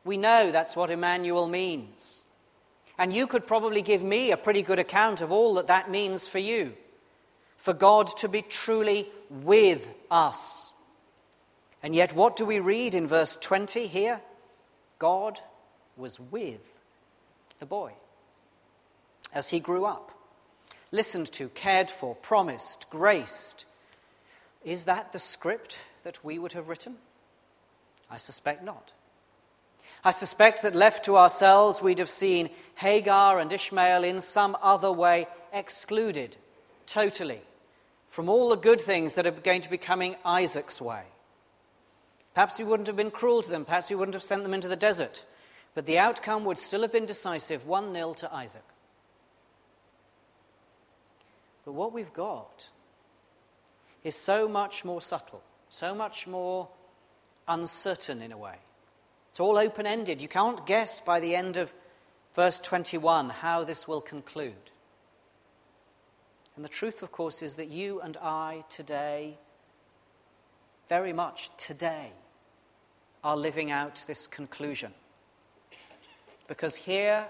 We 0.04 0.18
know 0.18 0.52
that's 0.52 0.76
what 0.76 0.92
Emmanuel 0.92 1.48
means. 1.48 2.24
And 2.98 3.12
you 3.12 3.26
could 3.26 3.46
probably 3.46 3.82
give 3.82 4.02
me 4.02 4.32
a 4.32 4.36
pretty 4.36 4.62
good 4.62 4.78
account 4.78 5.20
of 5.20 5.30
all 5.30 5.54
that 5.54 5.66
that 5.66 5.90
means 5.90 6.26
for 6.26 6.38
you. 6.38 6.74
For 7.58 7.72
God 7.72 8.08
to 8.18 8.28
be 8.28 8.42
truly 8.42 9.08
with 9.30 9.92
us. 10.10 10.70
And 11.82 11.94
yet, 11.94 12.14
what 12.14 12.36
do 12.36 12.46
we 12.46 12.58
read 12.58 12.94
in 12.94 13.06
verse 13.06 13.36
20 13.36 13.86
here? 13.86 14.20
God 14.98 15.40
was 15.96 16.18
with 16.18 16.62
the 17.58 17.66
boy 17.66 17.92
as 19.32 19.50
he 19.50 19.60
grew 19.60 19.84
up, 19.84 20.12
listened 20.90 21.30
to, 21.32 21.48
cared 21.50 21.90
for, 21.90 22.14
promised, 22.14 22.88
graced. 22.90 23.64
Is 24.64 24.84
that 24.84 25.12
the 25.12 25.18
script 25.18 25.78
that 26.04 26.24
we 26.24 26.38
would 26.38 26.54
have 26.54 26.68
written? 26.68 26.96
I 28.10 28.16
suspect 28.16 28.64
not. 28.64 28.92
I 30.06 30.12
suspect 30.12 30.62
that 30.62 30.76
left 30.76 31.06
to 31.06 31.16
ourselves, 31.16 31.82
we'd 31.82 31.98
have 31.98 32.08
seen 32.08 32.50
Hagar 32.76 33.40
and 33.40 33.52
Ishmael 33.52 34.04
in 34.04 34.20
some 34.20 34.56
other 34.62 34.92
way 34.92 35.26
excluded 35.52 36.36
totally 36.86 37.40
from 38.06 38.28
all 38.28 38.50
the 38.50 38.56
good 38.56 38.80
things 38.80 39.14
that 39.14 39.26
are 39.26 39.32
going 39.32 39.62
to 39.62 39.68
be 39.68 39.78
coming 39.78 40.14
Isaac's 40.24 40.80
way. 40.80 41.02
Perhaps 42.34 42.56
we 42.56 42.64
wouldn't 42.64 42.86
have 42.86 42.94
been 42.94 43.10
cruel 43.10 43.42
to 43.42 43.50
them, 43.50 43.64
perhaps 43.64 43.90
we 43.90 43.96
wouldn't 43.96 44.14
have 44.14 44.22
sent 44.22 44.44
them 44.44 44.54
into 44.54 44.68
the 44.68 44.76
desert, 44.76 45.26
but 45.74 45.86
the 45.86 45.98
outcome 45.98 46.44
would 46.44 46.58
still 46.58 46.82
have 46.82 46.92
been 46.92 47.06
decisive 47.06 47.66
1 47.66 47.92
0 47.92 48.14
to 48.14 48.32
Isaac. 48.32 48.62
But 51.64 51.72
what 51.72 51.92
we've 51.92 52.12
got 52.12 52.68
is 54.04 54.14
so 54.14 54.46
much 54.46 54.84
more 54.84 55.02
subtle, 55.02 55.42
so 55.68 55.96
much 55.96 56.28
more 56.28 56.68
uncertain 57.48 58.22
in 58.22 58.30
a 58.30 58.38
way. 58.38 58.58
It's 59.36 59.40
all 59.42 59.58
open 59.58 59.86
ended. 59.86 60.22
You 60.22 60.28
can't 60.28 60.64
guess 60.64 60.98
by 61.00 61.20
the 61.20 61.36
end 61.36 61.58
of 61.58 61.70
verse 62.34 62.58
21 62.58 63.28
how 63.28 63.64
this 63.64 63.86
will 63.86 64.00
conclude. 64.00 64.70
And 66.56 66.64
the 66.64 66.70
truth, 66.70 67.02
of 67.02 67.12
course, 67.12 67.42
is 67.42 67.56
that 67.56 67.68
you 67.68 68.00
and 68.00 68.16
I 68.16 68.64
today, 68.70 69.36
very 70.88 71.12
much 71.12 71.50
today, 71.58 72.12
are 73.22 73.36
living 73.36 73.70
out 73.70 74.02
this 74.06 74.26
conclusion. 74.26 74.94
Because 76.48 76.74
here 76.74 77.26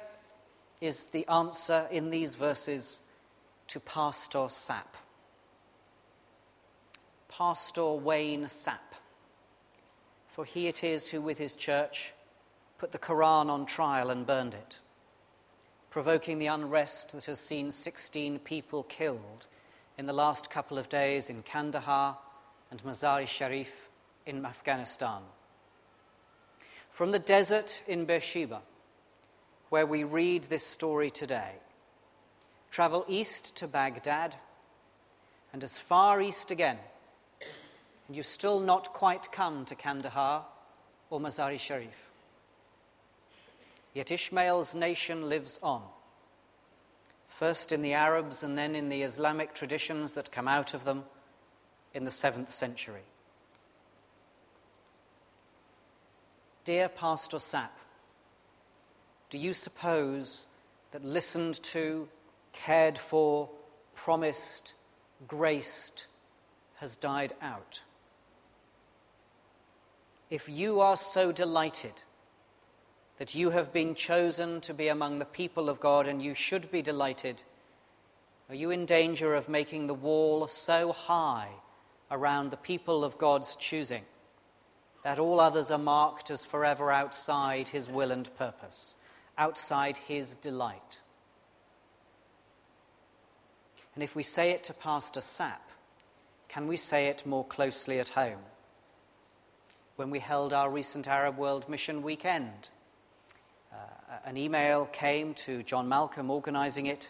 is 0.80 1.06
the 1.06 1.26
answer 1.26 1.88
in 1.90 2.10
these 2.10 2.36
verses 2.36 3.00
to 3.66 3.80
Pastor 3.80 4.46
Sapp. 4.46 4.94
Pastor 7.28 7.94
Wayne 7.94 8.44
Sapp 8.44 8.85
for 10.36 10.44
he 10.44 10.68
it 10.68 10.84
is 10.84 11.08
who, 11.08 11.22
with 11.22 11.38
his 11.38 11.54
church, 11.54 12.12
put 12.76 12.92
the 12.92 12.98
Quran 12.98 13.48
on 13.48 13.64
trial 13.64 14.10
and 14.10 14.26
burned 14.26 14.52
it, 14.52 14.80
provoking 15.88 16.38
the 16.38 16.46
unrest 16.46 17.12
that 17.12 17.24
has 17.24 17.40
seen 17.40 17.72
16 17.72 18.40
people 18.40 18.82
killed 18.82 19.46
in 19.96 20.04
the 20.04 20.12
last 20.12 20.50
couple 20.50 20.76
of 20.76 20.90
days 20.90 21.30
in 21.30 21.42
Kandahar 21.42 22.18
and 22.70 22.84
Mazar-i 22.84 23.24
Sharif 23.24 23.88
in 24.26 24.44
Afghanistan. 24.44 25.22
From 26.90 27.12
the 27.12 27.18
desert 27.18 27.82
in 27.88 28.04
Beersheba, 28.04 28.60
where 29.70 29.86
we 29.86 30.04
read 30.04 30.44
this 30.44 30.66
story 30.66 31.08
today, 31.08 31.52
travel 32.70 33.06
east 33.08 33.56
to 33.56 33.66
Baghdad 33.66 34.36
and 35.54 35.64
as 35.64 35.78
far 35.78 36.20
east 36.20 36.50
again 36.50 36.76
and 38.06 38.16
you've 38.16 38.26
still 38.26 38.60
not 38.60 38.92
quite 38.92 39.32
come 39.32 39.64
to 39.64 39.74
Kandahar 39.74 40.44
or 41.10 41.20
Mazar-e 41.20 41.58
Sharif. 41.58 42.10
Yet 43.94 44.10
Ishmael's 44.10 44.74
nation 44.74 45.28
lives 45.28 45.58
on, 45.62 45.82
first 47.28 47.72
in 47.72 47.82
the 47.82 47.94
Arabs 47.94 48.42
and 48.42 48.56
then 48.56 48.74
in 48.74 48.88
the 48.88 49.02
Islamic 49.02 49.54
traditions 49.54 50.12
that 50.12 50.30
come 50.30 50.46
out 50.46 50.74
of 50.74 50.84
them 50.84 51.04
in 51.94 52.04
the 52.04 52.10
7th 52.10 52.50
century. 52.50 53.04
Dear 56.64 56.88
Pastor 56.88 57.38
Sapp, 57.38 57.70
do 59.30 59.38
you 59.38 59.52
suppose 59.52 60.46
that 60.90 61.04
listened 61.04 61.62
to, 61.62 62.08
cared 62.52 62.98
for, 62.98 63.48
promised, 63.94 64.74
graced 65.26 66.06
has 66.76 66.96
died 66.96 67.32
out? 67.40 67.82
If 70.30 70.48
you 70.48 70.80
are 70.80 70.96
so 70.96 71.30
delighted 71.30 72.02
that 73.18 73.34
you 73.34 73.50
have 73.50 73.72
been 73.72 73.94
chosen 73.94 74.60
to 74.60 74.74
be 74.74 74.88
among 74.88 75.18
the 75.18 75.24
people 75.24 75.68
of 75.68 75.80
God 75.80 76.06
and 76.06 76.20
you 76.20 76.34
should 76.34 76.70
be 76.70 76.82
delighted, 76.82 77.42
are 78.48 78.54
you 78.54 78.70
in 78.70 78.86
danger 78.86 79.34
of 79.34 79.48
making 79.48 79.86
the 79.86 79.94
wall 79.94 80.46
so 80.46 80.92
high 80.92 81.50
around 82.10 82.50
the 82.50 82.56
people 82.56 83.04
of 83.04 83.18
God's 83.18 83.56
choosing 83.56 84.02
that 85.04 85.18
all 85.18 85.38
others 85.38 85.70
are 85.70 85.78
marked 85.78 86.30
as 86.30 86.44
forever 86.44 86.90
outside 86.90 87.68
His 87.68 87.88
will 87.88 88.10
and 88.10 88.34
purpose, 88.36 88.96
outside 89.38 89.96
His 89.96 90.34
delight? 90.34 90.98
And 93.94 94.02
if 94.02 94.14
we 94.14 94.22
say 94.22 94.50
it 94.50 94.64
to 94.64 94.74
Pastor 94.74 95.20
Sapp, 95.20 95.70
can 96.48 96.66
we 96.66 96.76
say 96.76 97.06
it 97.06 97.24
more 97.24 97.44
closely 97.44 97.98
at 97.98 98.10
home? 98.10 98.40
When 99.96 100.10
we 100.10 100.18
held 100.18 100.52
our 100.52 100.70
recent 100.70 101.08
Arab 101.08 101.38
World 101.38 101.68
Mission 101.68 102.02
weekend. 102.02 102.68
Uh, 103.72 103.76
an 104.26 104.36
email 104.36 104.84
came 104.92 105.32
to 105.34 105.62
John 105.62 105.88
Malcolm 105.88 106.30
organizing 106.30 106.86
it, 106.86 107.08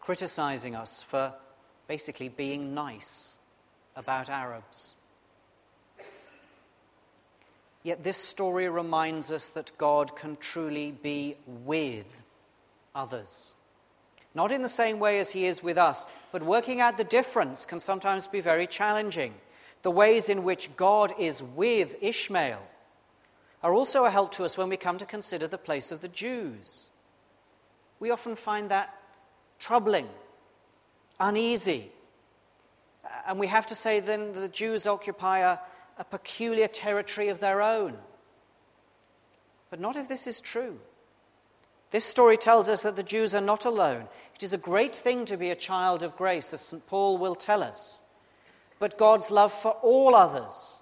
criticizing 0.00 0.76
us 0.76 1.02
for 1.02 1.34
basically 1.88 2.28
being 2.28 2.74
nice 2.74 3.36
about 3.96 4.30
Arabs. 4.30 4.94
Yet 7.82 8.04
this 8.04 8.16
story 8.16 8.68
reminds 8.68 9.32
us 9.32 9.50
that 9.50 9.76
God 9.76 10.14
can 10.14 10.36
truly 10.36 10.92
be 10.92 11.36
with 11.46 12.06
others. 12.94 13.54
Not 14.32 14.52
in 14.52 14.62
the 14.62 14.68
same 14.68 15.00
way 15.00 15.18
as 15.18 15.32
He 15.32 15.46
is 15.46 15.60
with 15.60 15.76
us, 15.76 16.06
but 16.30 16.44
working 16.44 16.80
out 16.80 16.98
the 16.98 17.04
difference 17.04 17.66
can 17.66 17.80
sometimes 17.80 18.28
be 18.28 18.40
very 18.40 18.68
challenging 18.68 19.34
the 19.82 19.90
ways 19.90 20.28
in 20.28 20.44
which 20.44 20.74
God 20.76 21.12
is 21.18 21.42
with 21.42 21.96
Ishmael 22.00 22.62
are 23.62 23.74
also 23.74 24.04
a 24.04 24.10
help 24.10 24.32
to 24.32 24.44
us 24.44 24.56
when 24.56 24.68
we 24.68 24.76
come 24.76 24.98
to 24.98 25.06
consider 25.06 25.46
the 25.46 25.58
place 25.58 25.92
of 25.92 26.00
the 26.00 26.08
Jews. 26.08 26.88
We 28.00 28.10
often 28.10 28.34
find 28.34 28.70
that 28.70 28.94
troubling, 29.58 30.08
uneasy. 31.20 31.90
Uh, 33.04 33.08
and 33.28 33.38
we 33.38 33.46
have 33.46 33.66
to 33.66 33.74
say 33.74 34.00
then 34.00 34.32
that 34.34 34.40
the 34.40 34.48
Jews 34.48 34.86
occupy 34.86 35.38
a, 35.38 35.58
a 35.98 36.04
peculiar 36.04 36.66
territory 36.66 37.28
of 37.28 37.38
their 37.38 37.62
own. 37.62 37.96
But 39.70 39.80
not 39.80 39.96
if 39.96 40.08
this 40.08 40.26
is 40.26 40.40
true. 40.40 40.78
This 41.92 42.04
story 42.04 42.36
tells 42.36 42.68
us 42.68 42.82
that 42.82 42.96
the 42.96 43.02
Jews 43.02 43.34
are 43.34 43.40
not 43.40 43.64
alone. 43.64 44.08
It 44.34 44.42
is 44.42 44.52
a 44.52 44.58
great 44.58 44.96
thing 44.96 45.24
to 45.26 45.36
be 45.36 45.50
a 45.50 45.56
child 45.56 46.02
of 46.02 46.16
grace, 46.16 46.52
as 46.52 46.60
St. 46.60 46.86
Paul 46.86 47.18
will 47.18 47.34
tell 47.34 47.62
us 47.62 48.01
but 48.82 48.98
God's 48.98 49.30
love 49.30 49.52
for 49.52 49.70
all 49.80 50.16
others, 50.16 50.80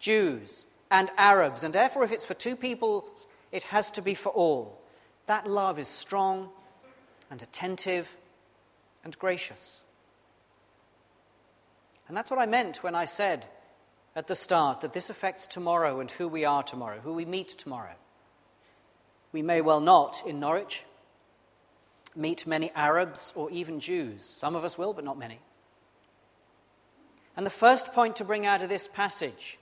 Jews 0.00 0.66
and 0.90 1.08
Arabs. 1.16 1.62
And 1.62 1.72
therefore, 1.72 2.02
if 2.02 2.10
it's 2.10 2.24
for 2.24 2.34
two 2.34 2.56
people, 2.56 3.08
it 3.52 3.62
has 3.62 3.88
to 3.92 4.02
be 4.02 4.14
for 4.14 4.30
all. 4.30 4.82
That 5.26 5.46
love 5.46 5.78
is 5.78 5.86
strong 5.86 6.48
and 7.30 7.40
attentive 7.40 8.08
and 9.04 9.16
gracious. 9.16 9.84
And 12.08 12.16
that's 12.16 12.32
what 12.32 12.40
I 12.40 12.46
meant 12.46 12.82
when 12.82 12.96
I 12.96 13.04
said 13.04 13.46
at 14.16 14.26
the 14.26 14.34
start 14.34 14.80
that 14.80 14.92
this 14.92 15.08
affects 15.08 15.46
tomorrow 15.46 16.00
and 16.00 16.10
who 16.10 16.26
we 16.26 16.44
are 16.44 16.64
tomorrow, 16.64 16.98
who 16.98 17.12
we 17.12 17.24
meet 17.24 17.50
tomorrow. 17.50 17.94
We 19.30 19.42
may 19.42 19.60
well 19.60 19.80
not 19.80 20.20
in 20.26 20.40
Norwich 20.40 20.82
meet 22.16 22.44
many 22.44 22.72
Arabs 22.74 23.32
or 23.36 23.48
even 23.52 23.78
Jews. 23.78 24.24
Some 24.24 24.56
of 24.56 24.64
us 24.64 24.76
will, 24.76 24.92
but 24.92 25.04
not 25.04 25.16
many. 25.16 25.38
And 27.36 27.44
the 27.44 27.50
first 27.50 27.92
point 27.92 28.16
to 28.16 28.24
bring 28.24 28.46
out 28.46 28.62
of 28.62 28.68
this 28.68 28.88
passage 28.88 29.58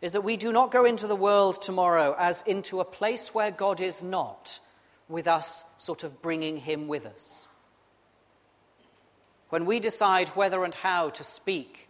is 0.00 0.12
that 0.12 0.24
we 0.24 0.36
do 0.36 0.52
not 0.52 0.70
go 0.70 0.84
into 0.84 1.06
the 1.06 1.16
world 1.16 1.60
tomorrow 1.62 2.16
as 2.18 2.42
into 2.42 2.80
a 2.80 2.84
place 2.84 3.34
where 3.34 3.50
God 3.50 3.80
is 3.80 4.02
not, 4.02 4.58
with 5.08 5.26
us 5.26 5.64
sort 5.78 6.02
of 6.02 6.22
bringing 6.22 6.56
him 6.56 6.88
with 6.88 7.06
us. 7.06 7.46
when 9.54 9.66
we 9.66 9.78
decide 9.78 10.30
whether 10.30 10.64
and 10.64 10.74
how 10.74 11.10
to 11.10 11.22
speak 11.22 11.88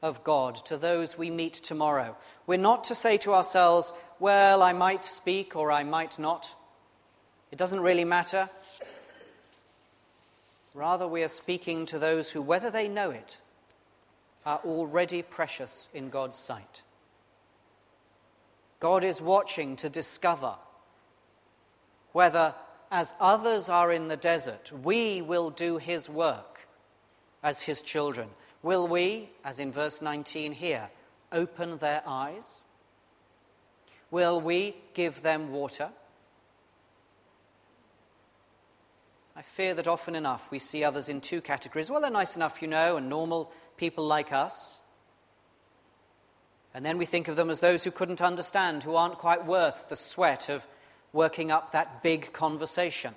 of 0.00 0.22
God 0.22 0.54
to 0.66 0.76
those 0.76 1.18
we 1.18 1.28
meet 1.28 1.54
tomorrow, 1.54 2.16
we're 2.46 2.56
not 2.56 2.84
to 2.84 2.94
say 2.94 3.16
to 3.18 3.34
ourselves, 3.34 3.92
well, 4.20 4.62
I 4.62 4.72
might 4.72 5.04
speak 5.04 5.56
or 5.56 5.72
I 5.72 5.82
might 5.82 6.20
not. 6.20 6.54
It 7.50 7.58
doesn't 7.58 7.80
really 7.80 8.04
matter. 8.04 8.48
Rather, 10.72 11.08
we 11.08 11.24
are 11.24 11.28
speaking 11.28 11.84
to 11.86 11.98
those 11.98 12.30
who, 12.30 12.40
whether 12.40 12.70
they 12.70 12.86
know 12.86 13.10
it, 13.10 13.38
are 14.44 14.60
already 14.64 15.22
precious 15.22 15.88
in 15.92 16.08
God's 16.08 16.36
sight. 16.36 16.82
God 18.80 19.04
is 19.04 19.20
watching 19.20 19.76
to 19.76 19.90
discover 19.90 20.54
whether, 22.12 22.54
as 22.90 23.14
others 23.20 23.68
are 23.68 23.92
in 23.92 24.08
the 24.08 24.16
desert, 24.16 24.72
we 24.72 25.22
will 25.22 25.50
do 25.50 25.76
his 25.76 26.08
work 26.08 26.66
as 27.42 27.62
his 27.62 27.82
children. 27.82 28.28
Will 28.62 28.88
we, 28.88 29.30
as 29.44 29.58
in 29.58 29.70
verse 29.70 30.02
19 30.02 30.52
here, 30.52 30.90
open 31.30 31.78
their 31.78 32.02
eyes? 32.06 32.64
Will 34.10 34.40
we 34.40 34.76
give 34.94 35.22
them 35.22 35.52
water? 35.52 35.90
I 39.36 39.42
fear 39.42 39.74
that 39.74 39.88
often 39.88 40.14
enough 40.14 40.50
we 40.50 40.58
see 40.58 40.84
others 40.84 41.08
in 41.08 41.20
two 41.20 41.40
categories. 41.40 41.90
Well, 41.90 42.00
they're 42.00 42.10
nice 42.10 42.36
enough, 42.36 42.60
you 42.60 42.68
know, 42.68 42.96
and 42.96 43.08
normal 43.08 43.52
people 43.80 44.06
like 44.06 44.30
us. 44.30 44.78
And 46.74 46.84
then 46.84 46.98
we 46.98 47.06
think 47.06 47.28
of 47.28 47.34
them 47.34 47.48
as 47.48 47.60
those 47.60 47.82
who 47.82 47.90
couldn't 47.90 48.20
understand, 48.20 48.84
who 48.84 48.94
aren't 48.94 49.18
quite 49.18 49.46
worth 49.46 49.88
the 49.88 49.96
sweat 49.96 50.50
of 50.50 50.64
working 51.14 51.50
up 51.50 51.72
that 51.72 52.02
big 52.02 52.32
conversation. 52.32 53.14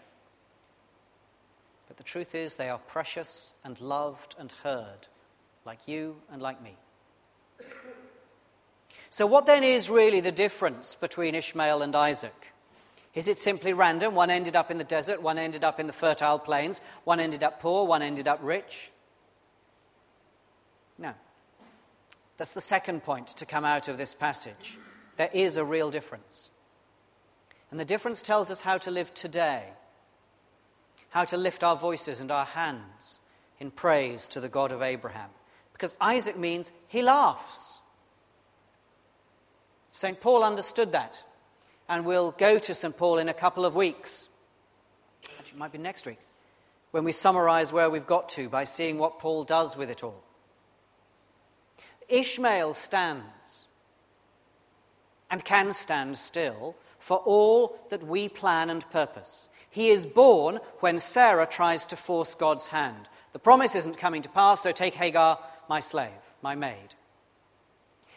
But 1.87 1.97
the 1.97 2.03
truth 2.03 2.33
is, 2.33 2.55
they 2.55 2.69
are 2.69 2.79
precious 2.79 3.53
and 3.63 3.79
loved 3.81 4.35
and 4.39 4.51
heard, 4.63 5.07
like 5.65 5.85
you 5.85 6.15
and 6.31 6.41
like 6.41 6.63
me. 6.63 6.77
So, 9.09 9.27
what 9.27 9.45
then 9.45 9.63
is 9.63 9.91
really 9.91 10.21
the 10.21 10.31
difference 10.31 10.95
between 10.95 11.35
Ishmael 11.35 11.83
and 11.83 11.95
Isaac? 11.95 12.53
Is 13.13 13.27
it 13.27 13.37
simply 13.37 13.73
random? 13.73 14.15
One 14.15 14.31
ended 14.31 14.55
up 14.55 14.71
in 14.71 14.79
the 14.79 14.83
desert, 14.83 15.21
one 15.21 15.37
ended 15.37 15.63
up 15.63 15.79
in 15.79 15.85
the 15.85 15.93
fertile 15.93 16.39
plains, 16.39 16.81
one 17.03 17.19
ended 17.19 17.43
up 17.43 17.59
poor, 17.59 17.85
one 17.85 18.01
ended 18.01 18.27
up 18.27 18.39
rich. 18.41 18.89
No. 20.97 21.13
That's 22.37 22.53
the 22.53 22.61
second 22.61 23.03
point 23.03 23.27
to 23.29 23.45
come 23.45 23.65
out 23.65 23.87
of 23.87 23.97
this 23.97 24.13
passage. 24.13 24.77
There 25.17 25.29
is 25.33 25.57
a 25.57 25.65
real 25.65 25.91
difference. 25.91 26.49
And 27.71 27.79
the 27.79 27.85
difference 27.85 28.21
tells 28.21 28.51
us 28.51 28.61
how 28.61 28.77
to 28.79 28.91
live 28.91 29.13
today, 29.13 29.69
how 31.09 31.23
to 31.25 31.37
lift 31.37 31.63
our 31.63 31.75
voices 31.75 32.19
and 32.19 32.31
our 32.31 32.45
hands 32.45 33.19
in 33.59 33.71
praise 33.71 34.27
to 34.29 34.39
the 34.39 34.49
God 34.49 34.71
of 34.71 34.81
Abraham. 34.81 35.29
Because 35.71 35.95
Isaac 35.99 36.37
means 36.37 36.71
he 36.87 37.01
laughs. 37.01 37.79
St. 39.91 40.19
Paul 40.19 40.43
understood 40.43 40.91
that 40.91 41.23
and 41.87 42.05
we'll 42.05 42.31
go 42.31 42.57
to 42.57 42.73
St. 42.73 42.95
Paul 42.95 43.17
in 43.19 43.29
a 43.29 43.33
couple 43.33 43.65
of 43.65 43.75
weeks. 43.75 44.29
Actually, 45.37 45.51
it 45.51 45.57
might 45.57 45.71
be 45.71 45.77
next 45.77 46.05
week, 46.05 46.19
when 46.91 47.03
we 47.03 47.11
summarize 47.11 47.71
where 47.73 47.89
we've 47.89 48.07
got 48.07 48.29
to 48.29 48.49
by 48.49 48.63
seeing 48.63 48.97
what 48.97 49.19
Paul 49.19 49.43
does 49.43 49.75
with 49.75 49.89
it 49.89 50.03
all. 50.03 50.23
Ishmael 52.09 52.73
stands 52.73 53.67
and 55.29 55.43
can 55.43 55.73
stand 55.73 56.17
still 56.17 56.75
for 56.99 57.17
all 57.17 57.77
that 57.89 58.05
we 58.05 58.29
plan 58.29 58.69
and 58.69 58.89
purpose. 58.91 59.47
He 59.69 59.89
is 59.89 60.05
born 60.05 60.59
when 60.79 60.99
Sarah 60.99 61.47
tries 61.47 61.85
to 61.87 61.95
force 61.95 62.35
God's 62.35 62.67
hand. 62.67 63.09
The 63.33 63.39
promise 63.39 63.73
isn't 63.75 63.97
coming 63.97 64.21
to 64.21 64.29
pass, 64.29 64.61
so 64.61 64.71
take 64.71 64.93
Hagar, 64.93 65.39
my 65.67 65.79
slave, 65.79 66.11
my 66.41 66.53
maid. 66.53 66.95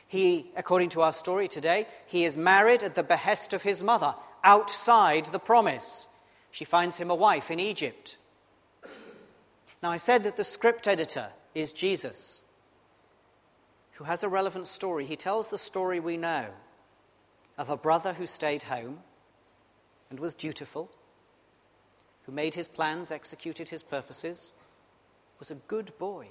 He, 0.06 0.50
according 0.56 0.90
to 0.90 1.02
our 1.02 1.12
story 1.12 1.48
today, 1.48 1.88
he 2.06 2.24
is 2.24 2.36
married 2.36 2.82
at 2.82 2.94
the 2.94 3.02
behest 3.02 3.52
of 3.52 3.62
his 3.62 3.82
mother, 3.82 4.14
outside 4.44 5.26
the 5.26 5.38
promise. 5.38 6.08
She 6.50 6.64
finds 6.64 6.98
him 6.98 7.10
a 7.10 7.14
wife 7.14 7.50
in 7.50 7.58
Egypt. 7.58 8.18
Now, 9.82 9.90
I 9.90 9.96
said 9.96 10.22
that 10.24 10.36
the 10.36 10.44
script 10.44 10.86
editor 10.86 11.28
is 11.54 11.72
Jesus, 11.72 12.42
who 13.96 14.04
has 14.04 14.22
a 14.22 14.28
relevant 14.28 14.66
story. 14.66 15.06
He 15.06 15.16
tells 15.16 15.48
the 15.48 15.58
story 15.58 16.00
we 16.00 16.18
know 16.18 16.48
of 17.56 17.70
a 17.70 17.76
brother 17.76 18.12
who 18.12 18.26
stayed 18.26 18.64
home 18.64 18.98
and 20.10 20.20
was 20.20 20.34
dutiful, 20.34 20.90
who 22.24 22.32
made 22.32 22.54
his 22.54 22.68
plans, 22.68 23.10
executed 23.10 23.70
his 23.70 23.82
purposes, 23.82 24.52
was 25.38 25.50
a 25.50 25.54
good 25.54 25.96
boy. 25.98 26.28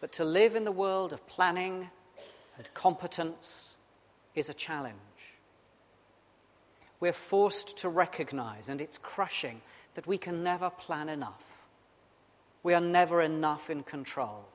But 0.00 0.12
to 0.12 0.24
live 0.24 0.54
in 0.54 0.64
the 0.64 0.72
world 0.72 1.14
of 1.14 1.26
planning 1.26 1.88
and 2.58 2.74
competence 2.74 3.76
is 4.34 4.50
a 4.50 4.54
challenge. 4.54 4.98
We're 7.00 7.14
forced 7.14 7.78
to 7.78 7.88
recognize, 7.88 8.68
and 8.68 8.80
it's 8.80 8.98
crushing, 8.98 9.62
that 9.94 10.06
we 10.06 10.18
can 10.18 10.42
never 10.42 10.68
plan 10.68 11.08
enough. 11.08 11.66
We 12.62 12.74
are 12.74 12.80
never 12.80 13.22
enough 13.22 13.70
in 13.70 13.84
control. 13.84 14.48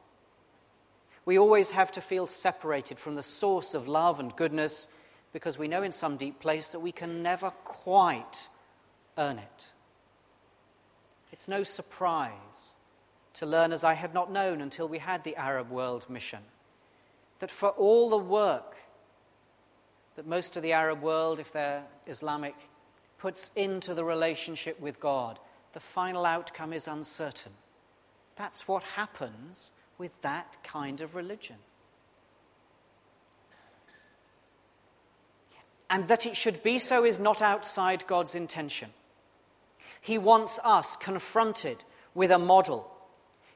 We 1.26 1.38
always 1.38 1.72
have 1.72 1.92
to 1.94 2.02
feel 2.02 2.28
separated 2.28 3.00
from 3.00 3.16
the 3.16 3.24
source 3.24 3.74
of 3.74 3.88
love 3.88 4.20
and 4.20 4.36
goodness 4.36 4.88
because 5.34 5.58
we 5.58 5.68
know 5.68 5.84
in 5.84 5.92
some 5.92 6.18
deep 6.18 6.40
place 6.40 6.70
that 6.70 6.80
we 6.80 6.92
can 6.92 7.22
never 7.22 7.52
quite 7.52 8.50
earn 9.18 9.38
it. 9.38 9.72
It's 11.32 11.48
no 11.48 11.64
surprise 11.64 12.76
to 13.36 13.46
learn 13.46 13.72
as 13.72 13.84
I 13.84 13.94
had 13.94 14.14
not 14.14 14.32
known 14.32 14.62
until 14.62 14.88
we 14.88 14.98
had 14.98 15.24
the 15.24 15.36
Arab 15.36 15.70
World 15.70 16.10
Mission. 16.10 16.40
That 17.40 17.52
for 17.52 17.70
all 17.70 18.10
the 18.10 18.18
work 18.18 18.76
that 20.16 20.28
most 20.28 20.58
of 20.58 20.64
the 20.64 20.74
Arab 20.74 21.02
world, 21.02 21.40
if 21.40 21.52
they're 21.52 21.84
Islamic, 22.08 22.56
puts 23.18 23.52
into 23.56 23.94
the 23.94 24.04
relationship 24.04 24.80
with 24.80 25.00
God, 25.00 25.40
the 25.74 25.80
final 25.80 26.26
outcome 26.26 26.74
is 26.74 26.88
uncertain. 26.88 27.54
That's 28.36 28.68
what 28.68 28.84
happens 28.84 29.72
with 30.00 30.20
that 30.22 30.58
kind 30.64 31.02
of 31.02 31.14
religion. 31.14 31.58
And 35.90 36.08
that 36.08 36.26
it 36.26 36.36
should 36.36 36.64
be 36.64 36.80
so 36.80 37.04
is 37.04 37.20
not 37.20 37.42
outside 37.42 38.08
God's 38.08 38.34
intention. 38.34 38.90
He 40.02 40.18
wants 40.18 40.60
us 40.64 40.96
confronted 40.96 41.84
with 42.16 42.32
a 42.32 42.40
model 42.40 42.90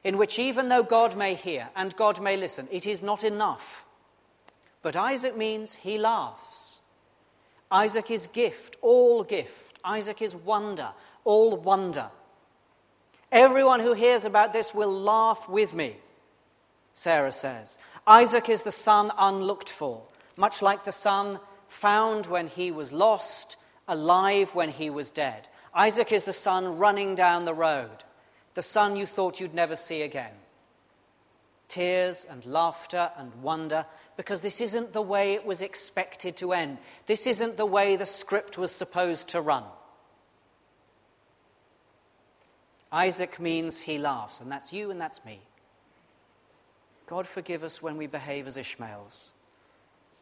in 0.04 0.18
which, 0.18 0.38
even 0.38 0.68
though 0.68 0.82
God 0.82 1.16
may 1.16 1.34
hear 1.34 1.68
and 1.74 1.96
God 1.96 2.20
may 2.20 2.36
listen, 2.36 2.68
it 2.70 2.86
is 2.86 3.02
not 3.02 3.24
enough. 3.24 3.86
But 4.82 4.96
Isaac 4.96 5.36
means 5.36 5.74
he 5.74 5.96
laughs. 5.96 6.78
Isaac 7.70 8.10
is 8.10 8.26
gift, 8.28 8.76
all 8.82 9.24
gift. 9.24 9.78
Isaac 9.82 10.20
is 10.20 10.36
wonder, 10.36 10.90
all 11.24 11.56
wonder. 11.56 12.10
Everyone 13.32 13.80
who 13.80 13.94
hears 13.94 14.26
about 14.26 14.52
this 14.52 14.74
will 14.74 14.92
laugh 14.92 15.48
with 15.48 15.74
me, 15.74 15.96
Sarah 16.94 17.32
says. 17.32 17.78
Isaac 18.06 18.48
is 18.48 18.62
the 18.62 18.72
son 18.72 19.12
unlooked 19.18 19.70
for, 19.70 20.02
much 20.36 20.62
like 20.62 20.84
the 20.84 20.92
son 20.92 21.40
found 21.68 22.26
when 22.26 22.48
he 22.48 22.70
was 22.70 22.92
lost, 22.92 23.56
alive 23.86 24.54
when 24.54 24.70
he 24.70 24.88
was 24.88 25.10
dead. 25.10 25.48
Isaac 25.74 26.12
is 26.12 26.24
the 26.24 26.32
son 26.32 26.78
running 26.78 27.14
down 27.14 27.44
the 27.44 27.54
road 27.54 28.04
the 28.54 28.62
son 28.62 28.96
you 28.96 29.06
thought 29.06 29.40
you'd 29.40 29.54
never 29.54 29.76
see 29.76 30.02
again. 30.02 30.32
Tears 31.68 32.24
and 32.28 32.44
laughter 32.46 33.10
and 33.16 33.34
wonder, 33.42 33.84
because 34.16 34.40
this 34.40 34.60
isn't 34.60 34.92
the 34.92 35.02
way 35.02 35.34
it 35.34 35.44
was 35.44 35.60
expected 35.60 36.36
to 36.36 36.52
end. 36.52 36.78
This 37.06 37.26
isn't 37.26 37.56
the 37.56 37.66
way 37.66 37.96
the 37.96 38.06
script 38.06 38.56
was 38.56 38.70
supposed 38.70 39.28
to 39.28 39.40
run. 39.40 39.64
Isaac 42.92 43.40
means 43.40 43.80
he 43.80 43.98
laughs, 43.98 44.40
and 44.40 44.50
that's 44.50 44.72
you 44.72 44.90
and 44.90 45.00
that's 45.00 45.24
me. 45.24 45.40
God 47.06 47.26
forgive 47.26 47.62
us 47.62 47.82
when 47.82 47.96
we 47.96 48.06
behave 48.06 48.46
as 48.46 48.56
Ishmaels, 48.56 49.32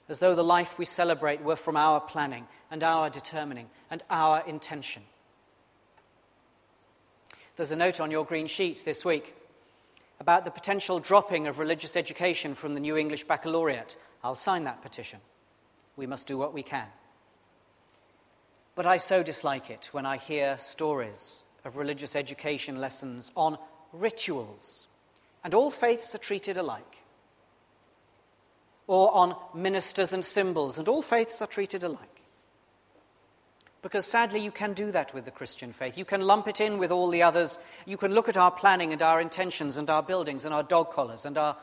as 0.08 0.18
though 0.18 0.34
the 0.34 0.44
life 0.44 0.78
we 0.78 0.84
celebrate 0.84 1.42
were 1.42 1.56
from 1.56 1.76
our 1.76 2.00
planning 2.00 2.46
and 2.70 2.82
our 2.82 3.08
determining 3.08 3.68
and 3.90 4.02
our 4.10 4.46
intention. 4.46 5.02
There's 7.56 7.70
a 7.70 7.76
note 7.76 8.00
on 8.00 8.10
your 8.10 8.24
green 8.24 8.46
sheet 8.46 8.84
this 8.84 9.04
week 9.04 9.34
about 10.18 10.44
the 10.44 10.50
potential 10.50 11.00
dropping 11.00 11.46
of 11.46 11.58
religious 11.58 11.96
education 11.96 12.54
from 12.54 12.74
the 12.74 12.80
New 12.80 12.96
English 12.96 13.24
Baccalaureate. 13.24 13.96
I'll 14.24 14.34
sign 14.34 14.64
that 14.64 14.82
petition. 14.82 15.20
We 15.96 16.06
must 16.06 16.26
do 16.26 16.38
what 16.38 16.54
we 16.54 16.62
can. 16.62 16.86
But 18.74 18.86
I 18.86 18.96
so 18.96 19.22
dislike 19.22 19.68
it 19.68 19.90
when 19.92 20.06
I 20.06 20.16
hear 20.16 20.56
stories 20.58 21.44
of 21.64 21.76
religious 21.76 22.16
education 22.16 22.80
lessons 22.80 23.30
on 23.36 23.58
rituals, 23.92 24.86
and 25.44 25.54
all 25.54 25.70
faiths 25.70 26.14
are 26.14 26.18
treated 26.18 26.56
alike, 26.56 26.96
or 28.86 29.14
on 29.14 29.36
ministers 29.54 30.12
and 30.12 30.24
symbols, 30.24 30.78
and 30.78 30.88
all 30.88 31.02
faiths 31.02 31.40
are 31.40 31.48
treated 31.48 31.82
alike. 31.82 32.08
Because 33.82 34.06
sadly, 34.06 34.38
you 34.38 34.52
can 34.52 34.74
do 34.74 34.92
that 34.92 35.12
with 35.12 35.24
the 35.24 35.32
Christian 35.32 35.72
faith. 35.72 35.98
You 35.98 36.04
can 36.04 36.20
lump 36.20 36.46
it 36.46 36.60
in 36.60 36.78
with 36.78 36.92
all 36.92 37.08
the 37.08 37.24
others. 37.24 37.58
You 37.84 37.96
can 37.96 38.14
look 38.14 38.28
at 38.28 38.36
our 38.36 38.52
planning 38.52 38.92
and 38.92 39.02
our 39.02 39.20
intentions 39.20 39.76
and 39.76 39.90
our 39.90 40.04
buildings 40.04 40.44
and 40.44 40.54
our 40.54 40.62
dog 40.62 40.92
collars 40.92 41.24
and, 41.24 41.36
our, 41.36 41.56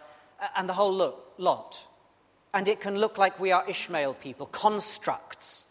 and 0.57 0.67
the 0.67 0.73
whole 0.73 0.93
look, 0.93 1.31
lot. 1.37 1.87
And 2.53 2.67
it 2.67 2.81
can 2.81 2.97
look 2.97 3.17
like 3.17 3.39
we 3.39 3.53
are 3.53 3.63
Ishmael 3.69 4.15
people, 4.15 4.47
constructs 4.47 5.65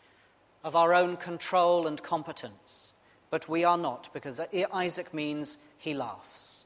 of 0.64 0.74
our 0.74 0.94
own 0.94 1.18
control 1.18 1.86
and 1.86 2.02
competence. 2.02 2.94
But 3.28 3.46
we 3.46 3.64
are 3.64 3.76
not, 3.76 4.08
because 4.14 4.40
Isaac 4.72 5.12
means 5.12 5.58
he 5.76 5.92
laughs. 5.92 6.57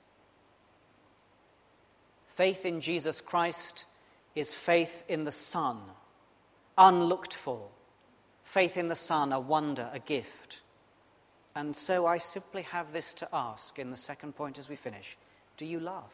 Faith 2.34 2.64
in 2.64 2.80
Jesus 2.80 3.20
Christ 3.20 3.84
is 4.34 4.54
faith 4.54 5.04
in 5.08 5.24
the 5.24 5.32
Son, 5.32 5.78
unlooked 6.78 7.34
for 7.34 7.68
faith 8.44 8.76
in 8.76 8.88
the 8.88 8.94
Son, 8.94 9.32
a 9.32 9.40
wonder, 9.40 9.88
a 9.92 9.98
gift. 9.98 10.60
And 11.54 11.74
so 11.76 12.06
I 12.06 12.18
simply 12.18 12.62
have 12.62 12.92
this 12.92 13.14
to 13.14 13.28
ask 13.32 13.78
in 13.78 13.90
the 13.90 13.96
second 13.96 14.34
point 14.34 14.58
as 14.58 14.68
we 14.68 14.76
finish 14.76 15.16
Do 15.56 15.66
you 15.66 15.80
love? 15.80 16.10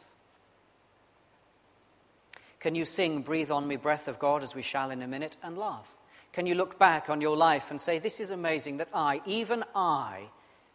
Can 2.61 2.75
you 2.75 2.85
sing, 2.85 3.23
Breathe 3.23 3.51
on 3.51 3.69
me, 3.69 3.77
breath 3.77 4.09
of 4.09 4.19
God, 4.19 4.43
as 4.43 4.55
we 4.55 4.63
shall 4.63 4.91
in 4.91 5.03
a 5.03 5.07
minute, 5.07 5.37
and 5.43 5.57
laugh? 5.57 5.95
Can 6.33 6.47
you 6.47 6.55
look 6.55 6.79
back 6.79 7.09
on 7.09 7.21
your 7.21 7.37
life 7.37 7.71
and 7.71 7.81
say, 7.81 7.99
This 7.99 8.21
is 8.21 8.31
amazing 8.31 8.79
that 8.79 8.89
I, 8.93 9.21
even 9.27 9.65
I, 9.75 10.29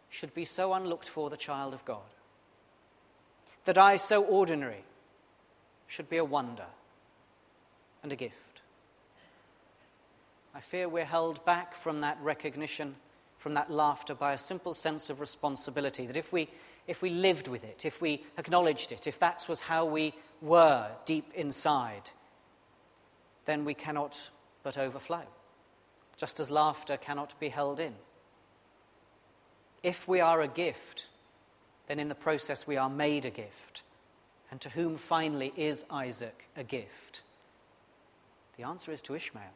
should 0.08 0.34
be 0.34 0.44
so 0.44 0.72
unlooked 0.72 1.08
for 1.08 1.28
the 1.28 1.36
child 1.36 1.74
of 1.74 1.84
God? 1.84 2.02
That 3.64 3.78
I, 3.78 3.96
so 3.96 4.22
ordinary, 4.22 4.84
should 5.86 6.08
be 6.08 6.16
a 6.16 6.24
wonder 6.24 6.66
and 8.02 8.12
a 8.12 8.16
gift? 8.16 8.34
I 10.54 10.60
fear 10.60 10.88
we're 10.88 11.04
held 11.04 11.44
back 11.44 11.74
from 11.74 12.00
that 12.02 12.18
recognition, 12.22 12.94
from 13.38 13.54
that 13.54 13.70
laughter, 13.70 14.14
by 14.14 14.32
a 14.32 14.38
simple 14.38 14.72
sense 14.72 15.10
of 15.10 15.20
responsibility. 15.20 16.06
That 16.06 16.16
if 16.16 16.32
we, 16.32 16.48
if 16.86 17.02
we 17.02 17.10
lived 17.10 17.48
with 17.48 17.64
it, 17.64 17.84
if 17.84 18.00
we 18.00 18.24
acknowledged 18.38 18.92
it, 18.92 19.06
if 19.06 19.18
that 19.18 19.44
was 19.48 19.60
how 19.60 19.84
we 19.84 20.14
were 20.40 20.88
deep 21.06 21.32
inside, 21.34 22.10
then 23.46 23.64
we 23.64 23.74
cannot 23.74 24.30
but 24.62 24.78
overflow, 24.78 25.22
just 26.16 26.40
as 26.40 26.50
laughter 26.50 26.96
cannot 26.96 27.38
be 27.40 27.48
held 27.48 27.80
in. 27.80 27.94
If 29.82 30.08
we 30.08 30.20
are 30.20 30.40
a 30.40 30.48
gift, 30.48 31.06
then 31.88 31.98
in 31.98 32.08
the 32.08 32.14
process 32.14 32.66
we 32.66 32.76
are 32.76 32.88
made 32.88 33.26
a 33.26 33.30
gift. 33.30 33.82
And 34.54 34.60
to 34.60 34.68
whom 34.68 34.98
finally 34.98 35.52
is 35.56 35.84
Isaac 35.90 36.48
a 36.56 36.62
gift? 36.62 37.22
The 38.56 38.62
answer 38.62 38.92
is 38.92 39.02
to 39.02 39.16
Ishmael. 39.16 39.50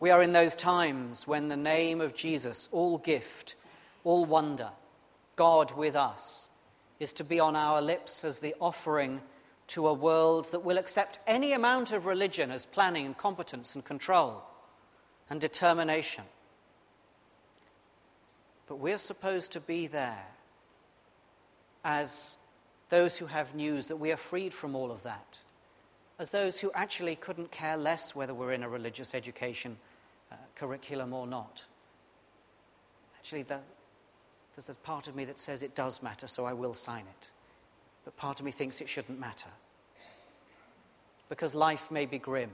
We 0.00 0.10
are 0.10 0.22
in 0.22 0.34
those 0.34 0.54
times 0.54 1.26
when 1.26 1.48
the 1.48 1.56
name 1.56 2.02
of 2.02 2.14
Jesus, 2.14 2.68
all 2.72 2.98
gift, 2.98 3.54
all 4.04 4.26
wonder, 4.26 4.68
God 5.34 5.74
with 5.78 5.96
us, 5.96 6.50
is 7.00 7.14
to 7.14 7.24
be 7.24 7.40
on 7.40 7.56
our 7.56 7.80
lips 7.80 8.22
as 8.22 8.40
the 8.40 8.54
offering 8.60 9.22
to 9.68 9.88
a 9.88 9.94
world 9.94 10.52
that 10.52 10.62
will 10.62 10.76
accept 10.76 11.18
any 11.26 11.54
amount 11.54 11.92
of 11.92 12.04
religion 12.04 12.50
as 12.50 12.66
planning 12.66 13.06
and 13.06 13.16
competence 13.16 13.74
and 13.74 13.82
control 13.82 14.42
and 15.30 15.40
determination. 15.40 16.24
But 18.66 18.76
we're 18.76 18.98
supposed 18.98 19.52
to 19.52 19.60
be 19.60 19.86
there 19.86 20.26
as 21.82 22.36
those 22.88 23.16
who 23.18 23.26
have 23.26 23.54
news 23.54 23.86
that 23.88 23.96
we 23.96 24.12
are 24.12 24.16
freed 24.16 24.54
from 24.54 24.74
all 24.74 24.90
of 24.90 25.02
that 25.02 25.38
as 26.18 26.30
those 26.30 26.60
who 26.60 26.70
actually 26.74 27.16
couldn't 27.16 27.50
care 27.50 27.76
less 27.76 28.14
whether 28.14 28.32
we're 28.32 28.52
in 28.52 28.62
a 28.62 28.68
religious 28.68 29.14
education 29.14 29.76
uh, 30.32 30.36
curriculum 30.54 31.12
or 31.12 31.26
not. 31.26 31.64
Actually, 33.18 33.42
the, 33.42 33.58
there's 34.54 34.70
a 34.70 34.74
part 34.74 35.08
of 35.08 35.14
me 35.14 35.24
that 35.26 35.38
says 35.38 35.62
it 35.62 35.74
does 35.74 36.02
matter, 36.02 36.26
so 36.26 36.46
I 36.46 36.52
will 36.52 36.74
sign 36.74 37.04
it. 37.06 37.30
But 38.04 38.16
part 38.16 38.40
of 38.40 38.46
me 38.46 38.52
thinks 38.52 38.80
it 38.80 38.88
shouldn't 38.88 39.20
matter. 39.20 39.50
Because 41.28 41.54
life 41.54 41.90
may 41.90 42.06
be 42.06 42.18
grim, 42.18 42.50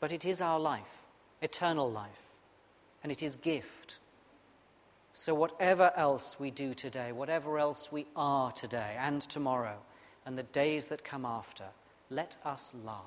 but 0.00 0.12
it 0.12 0.24
is 0.24 0.40
our 0.40 0.60
life, 0.60 1.04
eternal 1.40 1.90
life, 1.90 2.28
and 3.02 3.10
it 3.10 3.22
is 3.22 3.36
gift. 3.36 3.98
So, 5.14 5.32
whatever 5.32 5.92
else 5.96 6.36
we 6.40 6.50
do 6.50 6.74
today, 6.74 7.12
whatever 7.12 7.58
else 7.58 7.92
we 7.92 8.06
are 8.16 8.50
today 8.50 8.96
and 8.98 9.22
tomorrow, 9.22 9.78
and 10.26 10.36
the 10.36 10.42
days 10.42 10.88
that 10.88 11.04
come 11.04 11.24
after, 11.24 11.64
let 12.10 12.36
us 12.44 12.74
laugh. 12.84 13.00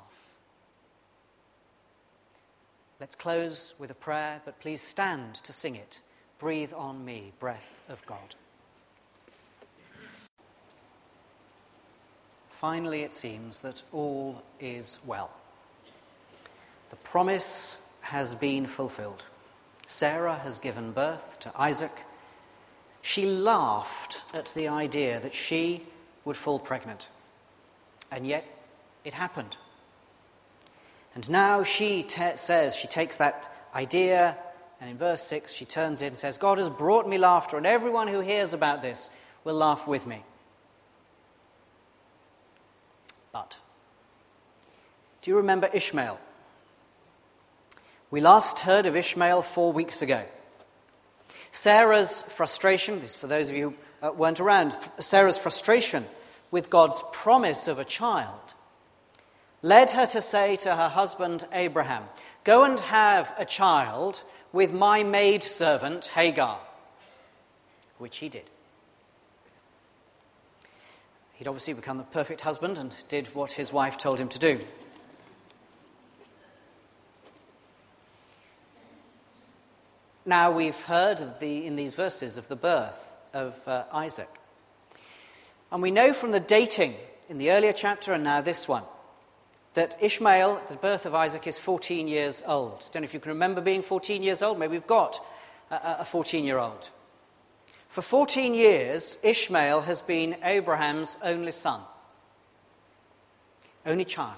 Let's 2.99 3.15
close 3.15 3.73
with 3.77 3.91
a 3.91 3.95
prayer, 3.95 4.41
but 4.45 4.59
please 4.59 4.81
stand 4.81 5.35
to 5.35 5.51
sing 5.51 5.75
it. 5.75 5.99
Breathe 6.39 6.73
on 6.73 7.03
me, 7.03 7.33
breath 7.39 7.81
of 7.89 8.03
God. 8.05 8.35
Finally, 12.49 13.03
it 13.03 13.13
seems 13.13 13.61
that 13.61 13.83
all 13.91 14.41
is 14.59 14.99
well. 15.05 15.29
The 16.89 16.95
promise 16.97 17.79
has 18.01 18.33
been 18.33 18.65
fulfilled. 18.65 19.25
Sarah 19.87 20.35
has 20.43 20.59
given 20.59 20.91
birth 20.91 21.39
to 21.39 21.51
Isaac. 21.55 22.03
She 23.01 23.25
laughed 23.25 24.21
at 24.33 24.47
the 24.47 24.67
idea 24.67 25.19
that 25.21 25.33
she 25.33 25.83
would 26.25 26.35
fall 26.35 26.59
pregnant. 26.59 27.07
And 28.11 28.27
yet, 28.27 28.45
it 29.05 29.13
happened. 29.13 29.55
And 31.15 31.27
now 31.29 31.63
she 31.63 32.03
te- 32.03 32.35
says, 32.35 32.75
she 32.75 32.87
takes 32.87 33.15
that 33.17 33.49
idea, 33.73 34.37
and 34.81 34.89
in 34.89 34.97
verse 34.97 35.21
6, 35.23 35.53
she 35.53 35.63
turns 35.63 36.01
it 36.01 36.07
and 36.07 36.17
says, 36.17 36.37
God 36.37 36.57
has 36.57 36.69
brought 36.69 37.07
me 37.07 37.17
laughter, 37.17 37.55
and 37.55 37.65
everyone 37.65 38.09
who 38.09 38.19
hears 38.19 38.51
about 38.51 38.81
this 38.81 39.09
will 39.45 39.55
laugh 39.55 39.87
with 39.87 40.05
me. 40.05 40.21
But, 43.31 43.55
do 45.21 45.31
you 45.31 45.37
remember 45.37 45.69
Ishmael? 45.73 46.19
We 48.09 48.21
last 48.21 48.61
heard 48.61 48.85
of 48.85 48.95
Ishmael 48.95 49.41
four 49.41 49.73
weeks 49.73 50.01
ago. 50.01 50.23
Sarah's 51.51 52.21
frustration, 52.21 52.99
this 52.99 53.09
is 53.09 53.15
for 53.15 53.27
those 53.27 53.49
of 53.49 53.55
you 53.55 53.75
who 54.01 54.07
uh, 54.07 54.11
weren't 54.13 54.39
around, 54.39 54.77
Sarah's 54.99 55.37
frustration 55.37 56.05
with 56.49 56.69
God's 56.69 57.03
promise 57.11 57.67
of 57.67 57.79
a 57.79 57.85
child 57.85 58.39
led 59.61 59.91
her 59.91 60.05
to 60.05 60.21
say 60.21 60.55
to 60.57 60.75
her 60.75 60.89
husband 60.89 61.45
Abraham, 61.51 62.03
Go 62.43 62.63
and 62.63 62.79
have 62.79 63.33
a 63.37 63.45
child 63.45 64.23
with 64.53 64.71
my 64.71 65.03
maid 65.03 65.43
servant 65.43 66.07
Hagar, 66.07 66.59
which 67.97 68.17
he 68.17 68.29
did. 68.29 68.45
He'd 71.33 71.47
obviously 71.47 71.73
become 71.73 71.97
the 71.97 72.03
perfect 72.03 72.41
husband 72.41 72.77
and 72.77 72.93
did 73.09 73.35
what 73.35 73.51
his 73.51 73.73
wife 73.73 73.97
told 73.97 74.19
him 74.19 74.29
to 74.29 74.39
do. 74.39 74.59
Now 80.27 80.51
we've 80.51 80.75
heard 80.75 81.21
of 81.21 81.39
the, 81.39 81.65
in 81.65 81.77
these 81.77 81.93
verses 81.93 82.35
of 82.35 82.49
the 82.49 82.57
birth 82.57 83.15
of 83.33 83.55
uh, 83.65 83.85
Isaac. 83.93 84.27
And 85.71 85.81
we 85.81 85.89
know 85.89 86.11
from 86.11 86.31
the 86.31 86.41
dating 86.41 86.95
in 87.29 87.37
the 87.37 87.51
earlier 87.51 87.71
chapter 87.71 88.11
and 88.11 88.25
now 88.25 88.41
this 88.41 88.67
one 88.67 88.83
that 89.73 89.97
Ishmael, 90.01 90.61
the 90.69 90.75
birth 90.75 91.05
of 91.05 91.15
Isaac, 91.15 91.47
is 91.47 91.57
14 91.57 92.09
years 92.09 92.43
old. 92.45 92.83
I 92.89 92.91
Don't 92.91 93.03
know 93.03 93.05
if 93.05 93.13
you 93.13 93.21
can 93.21 93.31
remember 93.31 93.61
being 93.61 93.81
14 93.81 94.21
years 94.21 94.41
old. 94.41 94.59
Maybe 94.59 94.71
we've 94.71 94.85
got 94.85 95.25
a 95.71 96.03
14 96.03 96.43
year 96.43 96.57
old. 96.57 96.89
For 97.87 98.01
14 98.01 98.53
years, 98.53 99.17
Ishmael 99.23 99.81
has 99.81 100.01
been 100.01 100.35
Abraham's 100.43 101.15
only 101.23 101.53
son, 101.53 101.79
only 103.85 104.03
child. 104.03 104.35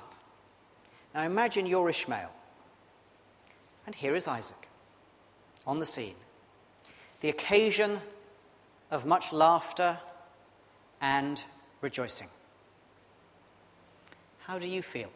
Now 1.16 1.24
imagine 1.24 1.66
you're 1.66 1.90
Ishmael, 1.90 2.30
and 3.88 3.96
here 3.96 4.14
is 4.14 4.28
Isaac 4.28 4.69
on 5.70 5.78
the 5.78 5.86
scene. 5.86 6.16
The 7.22 7.30
occasion 7.30 8.02
of 8.90 9.06
much 9.06 9.32
laughter 9.32 10.00
and 11.00 11.44
rejoicing. 11.80 12.28
How 14.40 14.58
do 14.58 14.68
you 14.68 14.82
feel? 14.82 15.12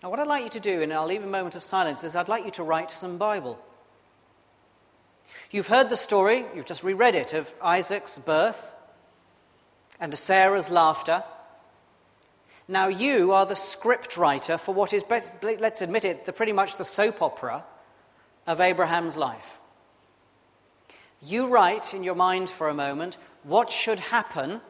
Now, 0.00 0.10
what 0.10 0.20
I'd 0.20 0.28
like 0.28 0.44
you 0.44 0.50
to 0.50 0.60
do, 0.60 0.80
and 0.80 0.92
I'll 0.92 1.08
leave 1.08 1.24
a 1.24 1.26
moment 1.26 1.56
of 1.56 1.64
silence, 1.64 2.04
is 2.04 2.14
I'd 2.14 2.28
like 2.28 2.44
you 2.44 2.52
to 2.52 2.62
write 2.62 2.92
some 2.92 3.18
Bible. 3.18 3.58
You've 5.50 5.66
heard 5.66 5.90
the 5.90 5.96
story, 5.96 6.44
you've 6.54 6.66
just 6.66 6.84
reread 6.84 7.16
it, 7.16 7.32
of 7.32 7.52
Isaac's 7.60 8.16
birth 8.16 8.72
and 9.98 10.16
Sarah's 10.16 10.70
laughter. 10.70 11.24
Now, 12.68 12.86
you 12.86 13.32
are 13.32 13.44
the 13.44 13.56
script 13.56 14.16
writer 14.16 14.56
for 14.56 14.72
what 14.72 14.92
is, 14.92 15.02
let's 15.42 15.80
admit 15.80 16.04
it, 16.04 16.26
the, 16.26 16.32
pretty 16.32 16.52
much 16.52 16.76
the 16.76 16.84
soap 16.84 17.20
opera 17.20 17.64
of 18.46 18.60
Abraham's 18.60 19.16
life. 19.16 19.58
You 21.22 21.48
write 21.48 21.94
in 21.94 22.02
your 22.02 22.14
mind 22.14 22.50
for 22.50 22.68
a 22.68 22.74
moment 22.74 23.16
what 23.42 23.70
should 23.70 24.00
happen 24.00 24.60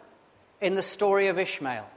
in 0.60 0.74
the 0.74 0.82
story 0.82 1.28
of 1.28 1.38
Ishmael. 1.38 1.88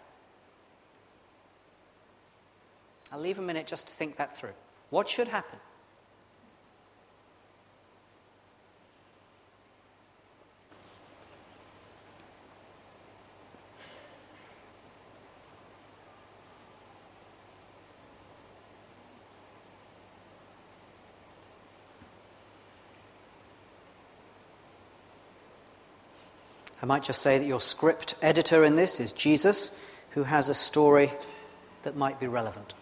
I'll 3.11 3.19
leave 3.19 3.39
a 3.39 3.43
minute 3.43 3.67
just 3.67 3.87
to 3.87 3.95
think 3.95 4.17
that 4.17 4.37
through. 4.37 4.53
What 4.89 5.07
should 5.07 5.27
happen? 5.27 5.59
Might 26.89 27.03
just 27.03 27.21
say 27.21 27.37
that 27.37 27.45
your 27.45 27.61
script 27.61 28.15
editor 28.19 28.65
in 28.65 28.75
this 28.75 28.99
is 28.99 29.13
Jesus, 29.13 29.69
who 30.11 30.23
has 30.23 30.49
a 30.49 30.55
story 30.55 31.11
that 31.83 31.95
might 31.95 32.19
be 32.19 32.25
relevant. 32.25 32.73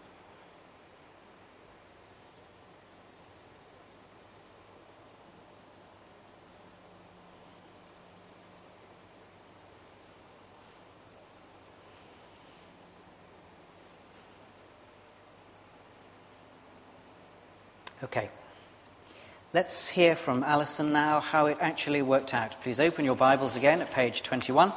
Let's 19.54 19.88
hear 19.88 20.14
from 20.14 20.44
Alison 20.44 20.92
now 20.92 21.20
how 21.20 21.46
it 21.46 21.56
actually 21.58 22.02
worked 22.02 22.34
out. 22.34 22.60
Please 22.62 22.78
open 22.78 23.06
your 23.06 23.16
Bibles 23.16 23.56
again 23.56 23.80
at 23.80 23.90
page 23.90 24.22
21. 24.22 24.70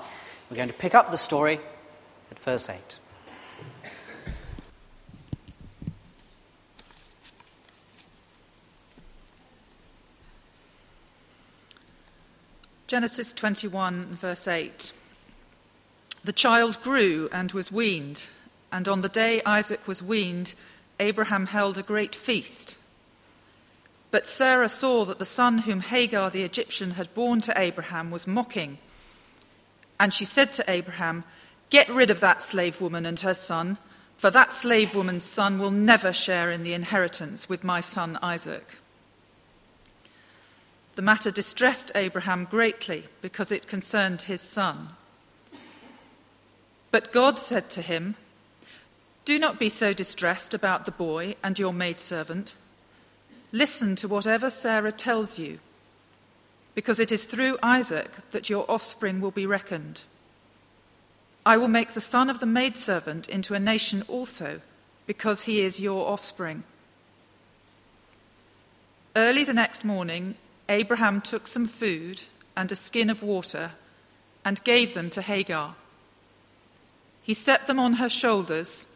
We're 0.49 0.55
going 0.55 0.69
to 0.69 0.73
pick 0.73 0.95
up 0.95 1.11
the 1.11 1.17
story 1.17 1.59
at 2.31 2.39
verse 2.39 2.69
8. 2.69 2.79
Genesis 12.87 13.33
21, 13.33 14.15
verse 14.15 14.47
8. 14.47 14.93
The 16.23 16.31
child 16.31 16.81
grew 16.81 17.27
and 17.33 17.51
was 17.51 17.73
weaned, 17.73 18.29
and 18.71 18.87
on 18.87 19.01
the 19.01 19.09
day 19.09 19.41
Isaac 19.45 19.85
was 19.85 20.01
weaned, 20.01 20.55
Abraham 20.97 21.47
held 21.47 21.77
a 21.77 21.83
great 21.83 22.15
feast. 22.15 22.77
But 24.11 24.27
Sarah 24.27 24.69
saw 24.69 25.05
that 25.05 25.19
the 25.19 25.25
son 25.25 25.59
whom 25.59 25.79
Hagar 25.79 26.29
the 26.29 26.43
Egyptian 26.43 26.91
had 26.91 27.13
borne 27.13 27.39
to 27.41 27.59
Abraham 27.59 28.11
was 28.11 28.27
mocking. 28.27 28.77
And 29.99 30.13
she 30.13 30.25
said 30.25 30.51
to 30.53 30.69
Abraham, 30.69 31.23
Get 31.69 31.87
rid 31.87 32.11
of 32.11 32.19
that 32.19 32.43
slave 32.43 32.81
woman 32.81 33.05
and 33.05 33.19
her 33.21 33.33
son, 33.33 33.77
for 34.17 34.29
that 34.29 34.51
slave 34.51 34.93
woman's 34.93 35.23
son 35.23 35.57
will 35.57 35.71
never 35.71 36.11
share 36.11 36.51
in 36.51 36.63
the 36.63 36.73
inheritance 36.73 37.47
with 37.47 37.63
my 37.63 37.79
son 37.79 38.19
Isaac. 38.21 38.77
The 40.95 41.01
matter 41.01 41.31
distressed 41.31 41.91
Abraham 41.95 42.45
greatly 42.45 43.05
because 43.21 43.51
it 43.51 43.67
concerned 43.67 44.23
his 44.23 44.41
son. 44.41 44.89
But 46.91 47.13
God 47.13 47.39
said 47.39 47.69
to 47.71 47.81
him, 47.81 48.15
Do 49.23 49.39
not 49.39 49.57
be 49.57 49.69
so 49.69 49.93
distressed 49.93 50.53
about 50.53 50.83
the 50.83 50.91
boy 50.91 51.35
and 51.41 51.57
your 51.57 51.71
maidservant. 51.71 52.55
Listen 53.51 53.95
to 53.97 54.07
whatever 54.07 54.49
Sarah 54.49 54.91
tells 54.91 55.37
you, 55.37 55.59
because 56.73 56.99
it 56.99 57.11
is 57.11 57.25
through 57.25 57.57
Isaac 57.61 58.29
that 58.29 58.49
your 58.49 58.69
offspring 58.69 59.19
will 59.19 59.31
be 59.31 59.45
reckoned. 59.45 60.01
I 61.45 61.57
will 61.57 61.67
make 61.67 61.93
the 61.93 62.01
son 62.01 62.29
of 62.29 62.39
the 62.39 62.45
maidservant 62.45 63.27
into 63.27 63.53
a 63.53 63.59
nation 63.59 64.03
also, 64.07 64.61
because 65.05 65.43
he 65.43 65.61
is 65.61 65.79
your 65.79 66.07
offspring. 66.09 66.63
Early 69.15 69.43
the 69.43 69.53
next 69.53 69.83
morning, 69.83 70.35
Abraham 70.69 71.19
took 71.19 71.47
some 71.47 71.65
food 71.65 72.21
and 72.55 72.71
a 72.71 72.75
skin 72.75 73.09
of 73.09 73.21
water 73.21 73.71
and 74.45 74.63
gave 74.63 74.93
them 74.93 75.09
to 75.09 75.21
Hagar. 75.21 75.75
He 77.21 77.33
set 77.33 77.67
them 77.67 77.79
on 77.79 77.93
her 77.93 78.07
shoulders 78.07 78.87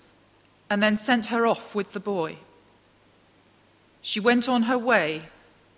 and 0.69 0.81
then 0.81 0.95
sent 0.95 1.27
her 1.27 1.45
off 1.45 1.75
with 1.75 1.91
the 1.91 1.99
boy. 1.99 2.37
She 4.05 4.19
went 4.19 4.47
on 4.47 4.63
her 4.63 4.77
way 4.77 5.23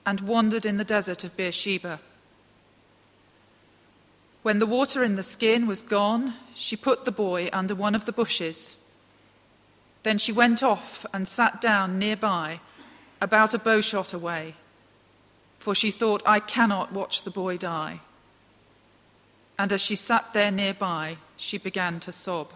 and 0.05 0.19
wandered 0.19 0.65
in 0.65 0.75
the 0.75 0.83
desert 0.83 1.23
of 1.23 1.37
Beersheba. 1.37 2.01
When 4.41 4.57
the 4.57 4.65
water 4.65 5.01
in 5.01 5.15
the 5.15 5.23
skin 5.23 5.65
was 5.65 5.81
gone, 5.81 6.33
she 6.53 6.75
put 6.75 7.05
the 7.05 7.11
boy 7.13 7.49
under 7.53 7.73
one 7.73 7.95
of 7.95 8.03
the 8.03 8.11
bushes. 8.11 8.75
Then 10.03 10.17
she 10.17 10.33
went 10.33 10.61
off 10.61 11.05
and 11.13 11.25
sat 11.25 11.61
down 11.61 11.97
nearby, 11.97 12.59
about 13.21 13.53
a 13.53 13.59
bowshot 13.59 14.13
away, 14.13 14.55
for 15.57 15.73
she 15.73 15.89
thought, 15.89 16.21
I 16.25 16.41
cannot 16.41 16.91
watch 16.91 17.23
the 17.23 17.31
boy 17.31 17.55
die. 17.55 18.01
And 19.57 19.71
as 19.71 19.79
she 19.79 19.95
sat 19.95 20.33
there 20.33 20.51
nearby, 20.51 21.15
she 21.37 21.57
began 21.57 22.01
to 22.01 22.11
sob. 22.11 22.51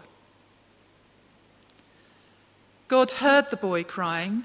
God 2.88 3.12
heard 3.12 3.48
the 3.48 3.56
boy 3.56 3.84
crying 3.84 4.44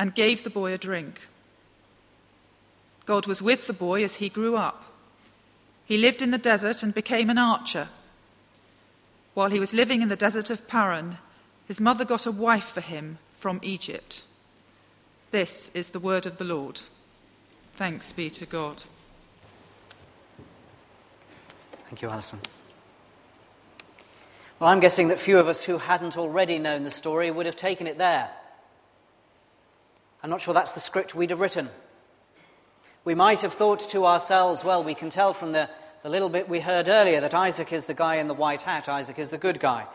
and 0.00 0.14
gave 0.14 0.42
the 0.42 0.50
boy 0.50 0.72
a 0.72 0.78
drink. 0.78 1.20
God 3.04 3.26
was 3.26 3.42
with 3.42 3.66
the 3.66 3.74
boy 3.74 4.02
as 4.02 4.16
he 4.16 4.30
grew 4.30 4.56
up. 4.56 4.82
He 5.84 5.98
lived 5.98 6.22
in 6.22 6.30
the 6.30 6.38
desert 6.38 6.82
and 6.82 6.94
became 6.94 7.28
an 7.28 7.36
archer. 7.36 7.88
While 9.34 9.50
he 9.50 9.60
was 9.60 9.74
living 9.74 10.00
in 10.00 10.08
the 10.08 10.16
desert 10.16 10.48
of 10.48 10.66
Paran, 10.66 11.18
his 11.68 11.82
mother 11.82 12.06
got 12.06 12.24
a 12.24 12.32
wife 12.32 12.64
for 12.64 12.80
him 12.80 13.18
from 13.36 13.60
Egypt. 13.62 14.22
This 15.32 15.70
is 15.74 15.90
the 15.90 16.00
word 16.00 16.24
of 16.24 16.38
the 16.38 16.44
Lord. 16.44 16.80
Thanks 17.76 18.10
be 18.10 18.30
to 18.30 18.46
God. 18.46 18.82
Thank 21.88 22.00
you, 22.00 22.08
Alison. 22.08 22.40
Well, 24.58 24.70
I'm 24.70 24.80
guessing 24.80 25.08
that 25.08 25.20
few 25.20 25.38
of 25.38 25.46
us 25.46 25.64
who 25.64 25.76
hadn't 25.76 26.16
already 26.16 26.58
known 26.58 26.84
the 26.84 26.90
story 26.90 27.30
would 27.30 27.44
have 27.44 27.56
taken 27.56 27.86
it 27.86 27.98
there. 27.98 28.30
I'm 30.22 30.30
not 30.30 30.40
sure 30.40 30.52
that's 30.54 30.72
the 30.72 30.80
script 30.80 31.14
we'd 31.14 31.30
have 31.30 31.40
written. 31.40 31.68
We 33.04 33.14
might 33.14 33.40
have 33.40 33.54
thought 33.54 33.88
to 33.90 34.04
ourselves, 34.04 34.62
well, 34.62 34.84
we 34.84 34.94
can 34.94 35.08
tell 35.08 35.32
from 35.32 35.52
the, 35.52 35.70
the 36.02 36.10
little 36.10 36.28
bit 36.28 36.48
we 36.48 36.60
heard 36.60 36.88
earlier 36.88 37.20
that 37.22 37.34
Isaac 37.34 37.72
is 37.72 37.86
the 37.86 37.94
guy 37.94 38.16
in 38.16 38.28
the 38.28 38.34
white 38.34 38.62
hat. 38.62 38.88
Isaac 38.88 39.18
is 39.18 39.30
the 39.30 39.38
good 39.38 39.58
guy, 39.58 39.86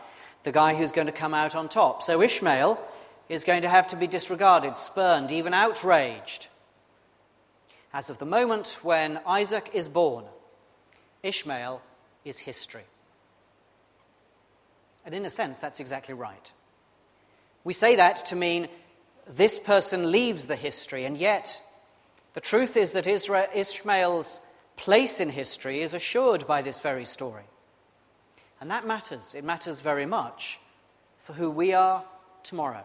the 0.42 0.50
guy 0.50 0.74
who's 0.74 0.90
going 0.90 1.06
to 1.06 1.12
come 1.12 1.32
out 1.32 1.54
on 1.54 1.68
top. 1.68 2.02
So 2.02 2.20
Ishmael 2.20 2.80
is 3.28 3.44
going 3.44 3.62
to 3.62 3.68
have 3.68 3.86
to 3.88 3.96
be 3.96 4.08
disregarded, 4.08 4.76
spurned, 4.76 5.30
even 5.30 5.54
outraged. 5.54 6.48
As 7.92 8.10
of 8.10 8.18
the 8.18 8.26
moment 8.26 8.78
when 8.82 9.20
Isaac 9.26 9.70
is 9.72 9.88
born, 9.88 10.24
Ishmael 11.22 11.80
is 12.24 12.38
history. 12.38 12.84
And 15.04 15.14
in 15.14 15.24
a 15.24 15.30
sense, 15.30 15.60
that's 15.60 15.78
exactly 15.78 16.14
right. 16.14 16.50
We 17.62 17.72
say 17.72 17.96
that 17.96 18.26
to 18.26 18.36
mean 18.36 18.68
this 19.28 19.58
person 19.58 20.10
leaves 20.10 20.46
the 20.46 20.56
history, 20.56 21.04
and 21.04 21.16
yet 21.16 21.60
the 22.34 22.40
truth 22.40 22.76
is 22.76 22.92
that 22.92 23.06
Israel, 23.06 23.46
Ishmael's 23.54 24.40
place 24.76 25.20
in 25.20 25.30
history 25.30 25.82
is 25.82 25.94
assured 25.94 26.46
by 26.46 26.62
this 26.62 26.80
very 26.80 27.04
story. 27.04 27.44
And 28.60 28.70
that 28.70 28.86
matters. 28.86 29.34
It 29.34 29.44
matters 29.44 29.80
very 29.80 30.06
much 30.06 30.60
for 31.24 31.32
who 31.32 31.50
we 31.50 31.72
are 31.72 32.04
tomorrow. 32.42 32.84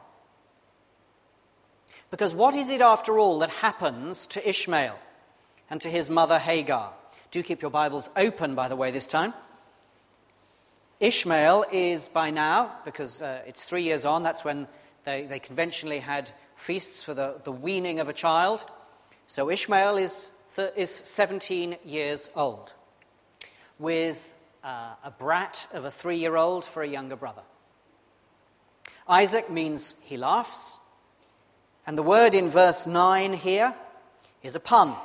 Because 2.10 2.34
what 2.34 2.56
is 2.56 2.70
it, 2.70 2.82
after 2.82 3.20
all, 3.20 3.40
that 3.40 3.50
happens 3.50 4.28
to 4.28 4.50
Ishmael 4.50 4.98
and 5.70 5.80
to 5.82 5.90
his 5.90 6.10
mother 6.10 6.40
Hagar? 6.40 6.92
Do 7.32 7.42
keep 7.44 7.62
your 7.62 7.72
Bibles 7.72 8.10
open, 8.18 8.56
by 8.56 8.68
the 8.68 8.76
way, 8.76 8.92
this 8.92 9.06
time. 9.06 9.34
Ishmael 11.00 11.66
is 11.72 12.10
by 12.10 12.30
now, 12.32 12.76
because 12.84 13.22
uh, 13.22 13.42
it's 13.48 13.64
three 13.64 13.84
years 13.84 14.06
on, 14.06 14.24
that's 14.24 14.44
when 14.44 14.68
they, 15.04 15.24
they 15.26 15.40
conventionally 15.40 16.00
had 16.00 16.32
feasts 16.56 17.04
for 17.04 17.14
the, 17.14 17.36
the 17.44 17.52
weaning 17.52 18.00
of 18.00 18.10
a 18.10 18.14
child. 18.14 18.64
So 19.28 19.50
Ishmael 19.50 19.98
is, 19.98 20.32
is 20.76 20.92
17 20.92 21.78
years 21.86 22.30
old, 22.36 22.74
with 23.80 24.34
uh, 24.64 24.94
a 25.04 25.12
brat 25.12 25.68
of 25.74 25.86
a 25.86 25.92
three 25.92 26.18
year 26.18 26.36
old 26.36 26.66
for 26.66 26.84
a 26.84 26.88
younger 26.88 27.16
brother. 27.16 27.42
Isaac 29.08 29.50
means 29.50 29.96
he 30.04 30.18
laughs, 30.18 30.78
and 31.88 31.98
the 31.98 32.04
word 32.04 32.36
in 32.36 32.50
verse 32.50 32.86
9 32.86 33.34
here 33.34 33.74
is 34.44 34.56
a 34.56 34.60
pun. 34.60 34.96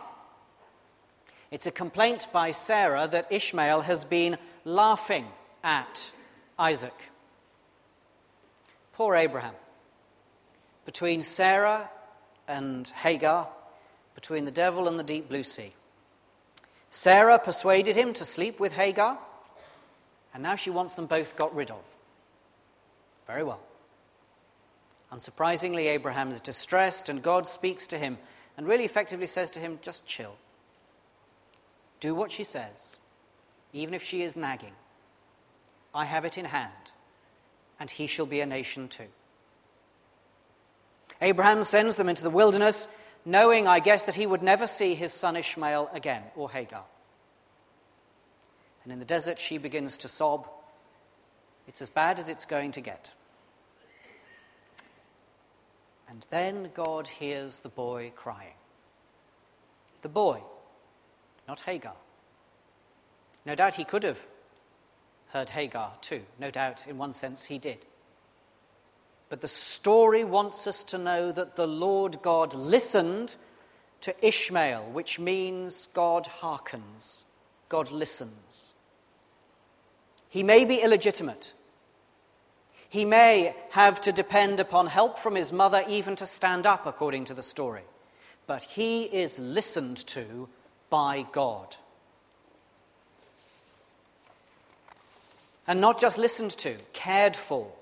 It's 1.51 1.67
a 1.67 1.71
complaint 1.71 2.27
by 2.33 2.51
Sarah 2.51 3.09
that 3.09 3.33
Ishmael 3.33 3.83
has 3.83 4.05
been 4.05 4.37
laughing 4.65 5.27
at 5.65 6.11
Isaac. 6.59 6.95
Poor 8.93 9.15
Abraham 9.15 9.55
between 10.87 11.21
Sarah 11.21 11.91
and 12.49 12.89
Hagar, 12.89 13.49
between 14.15 14.47
the 14.47 14.51
devil 14.51 14.89
and 14.89 14.99
the 14.99 15.05
deep 15.05 15.29
blue 15.29 15.43
sea. 15.43 15.75
Sarah 16.89 17.39
persuaded 17.39 17.97
him 17.97 18.15
to 18.15 18.25
sleep 18.25 18.59
with 18.59 18.73
Hagar, 18.73 19.19
And 20.33 20.43
now 20.43 20.55
she 20.55 20.71
wants 20.71 20.95
them 20.95 21.07
both 21.07 21.37
got 21.37 21.55
rid 21.55 21.71
of. 21.71 21.83
Very 23.27 23.43
well. 23.43 23.61
Unsurprisingly, 25.13 25.87
Abraham 25.87 26.31
is 26.31 26.41
distressed, 26.41 27.09
and 27.09 27.23
God 27.23 27.47
speaks 27.47 27.87
to 27.89 27.99
him 27.99 28.19
and 28.57 28.67
really 28.67 28.85
effectively 28.85 29.27
says 29.27 29.51
to 29.51 29.61
him, 29.61 29.79
just 29.83 30.07
chill. 30.07 30.37
Do 32.01 32.15
what 32.15 32.33
she 32.33 32.45
says, 32.45 32.97
even 33.73 33.95
if 33.95 34.03
she 34.03 34.23
is 34.23 34.37
nagging. 34.37 34.75
I 35.95 36.05
have 36.05 36.25
it 36.25 36.39
in 36.39 36.45
hand, 36.47 36.93
and 37.81 37.91
he 37.91 38.07
shall 38.07 38.27
be 38.27 38.41
a 38.41 38.47
nation 38.47 38.89
too. 38.89 39.09
Abraham 41.21 41.65
sends 41.65 41.97
them 41.97 42.09
into 42.09 42.23
the 42.23 42.31
wilderness, 42.31 42.89
knowing, 43.25 43.67
I 43.67 43.81
guess, 43.81 44.05
that 44.05 44.15
he 44.15 44.27
would 44.27 44.43
never 44.43 44.67
see 44.67 44.95
his 44.95 45.13
son 45.13 45.37
Ishmael 45.37 45.91
again, 45.93 46.23
or 46.35 46.51
Hagar. 46.51 46.85
And 48.85 48.93
in 48.93 48.99
the 48.99 49.05
desert, 49.05 49.39
she 49.39 49.59
begins 49.59 49.99
to 49.99 50.09
sob. 50.09 50.49
It's 51.67 51.83
as 51.83 51.91
bad 51.91 52.19
as 52.19 52.29
it's 52.29 52.45
going 52.45 52.73
to 52.73 52.81
get. 52.81 53.11
And 56.09 56.25
then 56.31 56.71
God 56.73 57.09
hears 57.09 57.59
the 57.59 57.69
boy 57.69 58.13
crying. 58.15 58.55
The 60.03 60.09
boy, 60.09 60.41
not 61.49 61.61
Hagar. 61.61 61.97
No 63.45 63.55
doubt 63.57 63.75
he 63.75 63.85
could 63.85 64.05
have 64.05 64.21
heard 65.31 65.51
Hagar 65.51 65.95
too. 66.01 66.23
No 66.39 66.51
doubt, 66.51 66.87
in 66.87 66.97
one 66.97 67.13
sense, 67.13 67.47
he 67.47 67.59
did. 67.59 67.85
But 69.29 69.41
the 69.41 69.49
story 69.49 70.23
wants 70.23 70.67
us 70.67 70.85
to 70.85 70.99
know 70.99 71.33
that 71.33 71.57
the 71.57 71.67
Lord 71.67 72.23
God 72.23 72.55
listened 72.55 73.35
to 74.03 74.15
Ishmael, 74.25 74.91
which 74.93 75.19
means 75.19 75.89
God 75.95 76.27
hearkens, 76.27 77.25
God 77.69 77.91
listens. 77.91 78.75
He 80.29 80.43
may 80.43 80.65
be 80.65 80.77
illegitimate. 80.77 81.53
He 82.89 83.05
may 83.05 83.55
have 83.71 84.01
to 84.03 84.13
depend 84.13 84.61
upon 84.61 84.87
help 84.87 85.19
from 85.19 85.35
his 85.35 85.53
mother 85.53 85.85
even 85.89 86.15
to 86.17 86.27
stand 86.27 86.67
up, 86.67 86.87
according 86.87 87.25
to 87.27 87.35
the 87.35 87.43
story. 87.43 87.83
But 88.47 88.63
he 88.63 89.03
is 89.03 89.39
listened 89.39 90.07
to 90.09 90.49
by 90.89 91.27
God. 91.33 91.77
And 95.67 95.81
not 95.81 96.01
just 96.01 96.17
listened 96.17 96.53
to, 96.59 96.77
cared 96.93 97.37
for. 97.37 97.73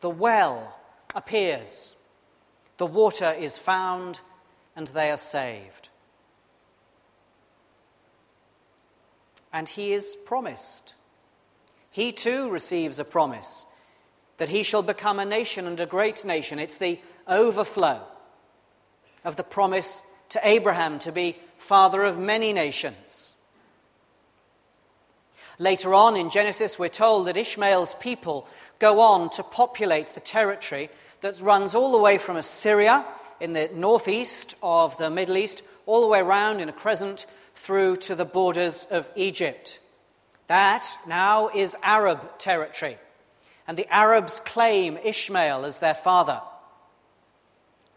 The 0.00 0.10
well 0.10 0.76
appears, 1.14 1.94
the 2.78 2.86
water 2.86 3.32
is 3.32 3.56
found, 3.56 4.20
and 4.74 4.86
they 4.88 5.10
are 5.10 5.16
saved. 5.16 5.88
And 9.52 9.68
he 9.68 9.92
is 9.92 10.16
promised. 10.26 10.94
He 11.90 12.12
too 12.12 12.50
receives 12.50 12.98
a 12.98 13.04
promise 13.04 13.64
that 14.36 14.50
he 14.50 14.62
shall 14.62 14.82
become 14.82 15.18
a 15.18 15.24
nation 15.24 15.66
and 15.66 15.80
a 15.80 15.86
great 15.86 16.24
nation. 16.24 16.58
It's 16.58 16.76
the 16.76 17.00
overflow 17.26 18.02
of 19.24 19.36
the 19.36 19.42
promise 19.42 20.02
to 20.30 20.40
Abraham 20.46 20.98
to 21.00 21.12
be 21.12 21.38
father 21.56 22.04
of 22.04 22.18
many 22.18 22.52
nations. 22.52 23.32
Later 25.58 25.94
on 25.94 26.16
in 26.16 26.30
Genesis, 26.30 26.78
we're 26.78 26.88
told 26.88 27.26
that 27.26 27.36
Ishmael's 27.36 27.94
people 27.94 28.46
go 28.78 29.00
on 29.00 29.30
to 29.30 29.42
populate 29.42 30.14
the 30.14 30.20
territory 30.20 30.90
that 31.22 31.40
runs 31.40 31.74
all 31.74 31.92
the 31.92 31.98
way 31.98 32.18
from 32.18 32.36
Assyria 32.36 33.04
in 33.40 33.54
the 33.54 33.70
northeast 33.74 34.54
of 34.62 34.96
the 34.98 35.08
Middle 35.08 35.36
East, 35.36 35.62
all 35.86 36.02
the 36.02 36.06
way 36.06 36.20
around 36.20 36.60
in 36.60 36.68
a 36.68 36.72
crescent 36.72 37.26
through 37.54 37.96
to 37.96 38.14
the 38.14 38.24
borders 38.24 38.86
of 38.90 39.08
Egypt. 39.16 39.78
That 40.48 40.86
now 41.06 41.48
is 41.48 41.76
Arab 41.82 42.38
territory. 42.38 42.98
And 43.66 43.76
the 43.76 43.92
Arabs 43.92 44.40
claim 44.44 44.98
Ishmael 45.02 45.64
as 45.64 45.78
their 45.78 45.94
father. 45.94 46.40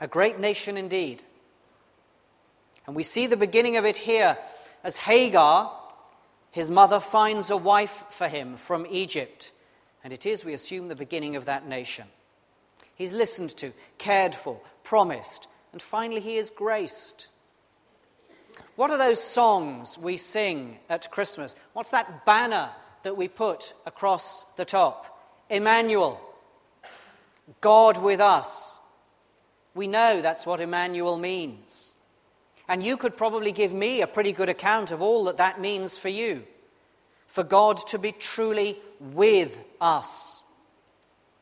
A 0.02 0.08
great 0.08 0.39
nation 0.39 0.78
indeed. 0.78 1.22
And 2.88 2.95
we 2.95 3.04
see 3.04 3.28
the 3.28 3.38
beginning 3.38 3.78
of 3.78 3.86
it 3.86 3.98
here 3.98 4.38
as 4.84 4.98
Hagar, 4.98 5.72
his 6.51 6.69
mother, 6.69 6.99
finds 6.99 7.49
a 7.49 7.57
wife 7.57 8.03
for 8.09 8.27
him 8.27 8.57
from 8.57 8.88
Egypt. 8.89 9.51
And 10.03 10.13
it 10.13 10.25
is, 10.25 10.43
we 10.43 10.53
assume, 10.53 10.88
the 10.88 10.95
beginning 10.95 11.35
of 11.35 11.45
that 11.45 11.67
nation. 11.67 12.05
He's 12.95 13.13
listened 13.13 13.55
to, 13.57 13.73
cared 13.97 14.35
for, 14.35 14.59
promised, 14.83 15.47
and 15.71 15.81
finally 15.81 16.21
he 16.21 16.38
is 16.38 16.49
graced. 16.49 17.27
What 18.75 18.91
are 18.91 18.97
those 18.97 19.21
songs 19.21 19.97
we 19.97 20.17
sing 20.17 20.79
at 20.89 21.12
Christmas? 21.12 21.55
What's 21.73 21.91
that 21.91 22.25
banner 22.25 22.69
that 23.03 23.17
we 23.17 23.27
put 23.27 23.73
across 23.85 24.45
the 24.57 24.65
top? 24.65 25.19
Emmanuel, 25.49 26.19
God 27.62 28.01
with 28.01 28.19
us. 28.19 28.75
We 29.73 29.88
know 29.88 30.21
that's 30.21 30.45
what 30.45 30.62
Emmanuel 30.62 31.17
means. 31.17 31.88
And 32.69 32.84
you 32.84 32.97
could 32.97 33.17
probably 33.17 33.51
give 33.51 33.73
me 33.73 34.01
a 34.01 34.08
pretty 34.08 34.32
good 34.32 34.47
account 34.47 34.91
of 34.91 35.01
all 35.01 35.23
that 35.25 35.38
that 35.38 35.60
means 35.60 35.97
for 35.97 36.10
you. 36.10 36.43
For 37.27 37.43
God 37.43 37.77
to 37.88 37.97
be 37.97 38.12
truly 38.12 38.77
with 38.99 39.60
us. 39.82 40.41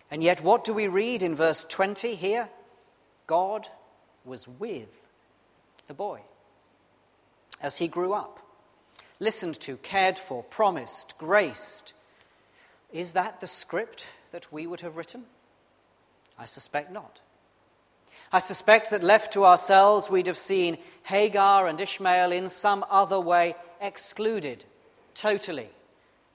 And 0.10 0.24
yet, 0.24 0.42
what 0.42 0.64
do 0.64 0.74
we 0.74 0.88
read 0.88 1.22
in 1.22 1.36
verse 1.36 1.66
20 1.66 2.16
here? 2.16 2.48
God 3.28 3.68
was 4.24 4.48
with 4.48 4.90
the 5.88 5.94
boy 5.94 6.22
as 7.62 7.78
he 7.78 7.90
grew 7.90 8.14
up, 8.14 8.40
listened 9.20 9.60
to, 9.62 9.76
cared 9.78 10.18
for, 10.18 10.44
promised, 10.44 11.18
graced. 11.18 11.92
Is 12.94 13.12
that 13.14 13.42
the 13.42 13.48
script 13.48 14.06
that 14.32 14.52
we 14.54 14.66
would 14.66 14.80
have 14.80 14.96
written? 14.96 15.26
I 16.40 16.46
suspect 16.46 16.90
not. 16.90 17.20
I 18.32 18.40
suspect 18.40 18.90
that 18.90 19.04
left 19.04 19.34
to 19.34 19.46
ourselves, 19.46 20.10
we'd 20.10 20.28
have 20.28 20.38
seen 20.38 20.78
Hagar 21.04 21.68
and 21.68 21.80
Ishmael 21.80 22.32
in 22.32 22.50
some 22.50 22.86
other 22.90 23.20
way 23.20 23.56
excluded 23.80 24.66
totally 25.14 25.70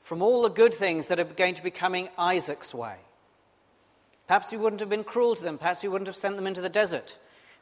from 0.00 0.22
all 0.22 0.42
the 0.42 0.48
good 0.48 0.74
things 0.74 1.07
that 1.09 1.20
are 1.20 1.24
going 1.24 1.55
to 1.55 1.62
be 1.62 1.70
coming 1.70 2.09
Isaac's 2.18 2.74
way. 2.74 2.96
Perhaps 4.26 4.50
we 4.50 4.59
wouldn't 4.59 4.81
have 4.81 4.88
been 4.88 5.05
cruel 5.05 5.35
to 5.35 5.42
them, 5.42 5.59
perhaps 5.59 5.83
we 5.83 5.88
wouldn't 5.88 6.09
have 6.09 6.16
sent 6.16 6.37
them 6.37 6.46
into 6.46 6.61
the 6.61 6.68
desert, 6.68 7.18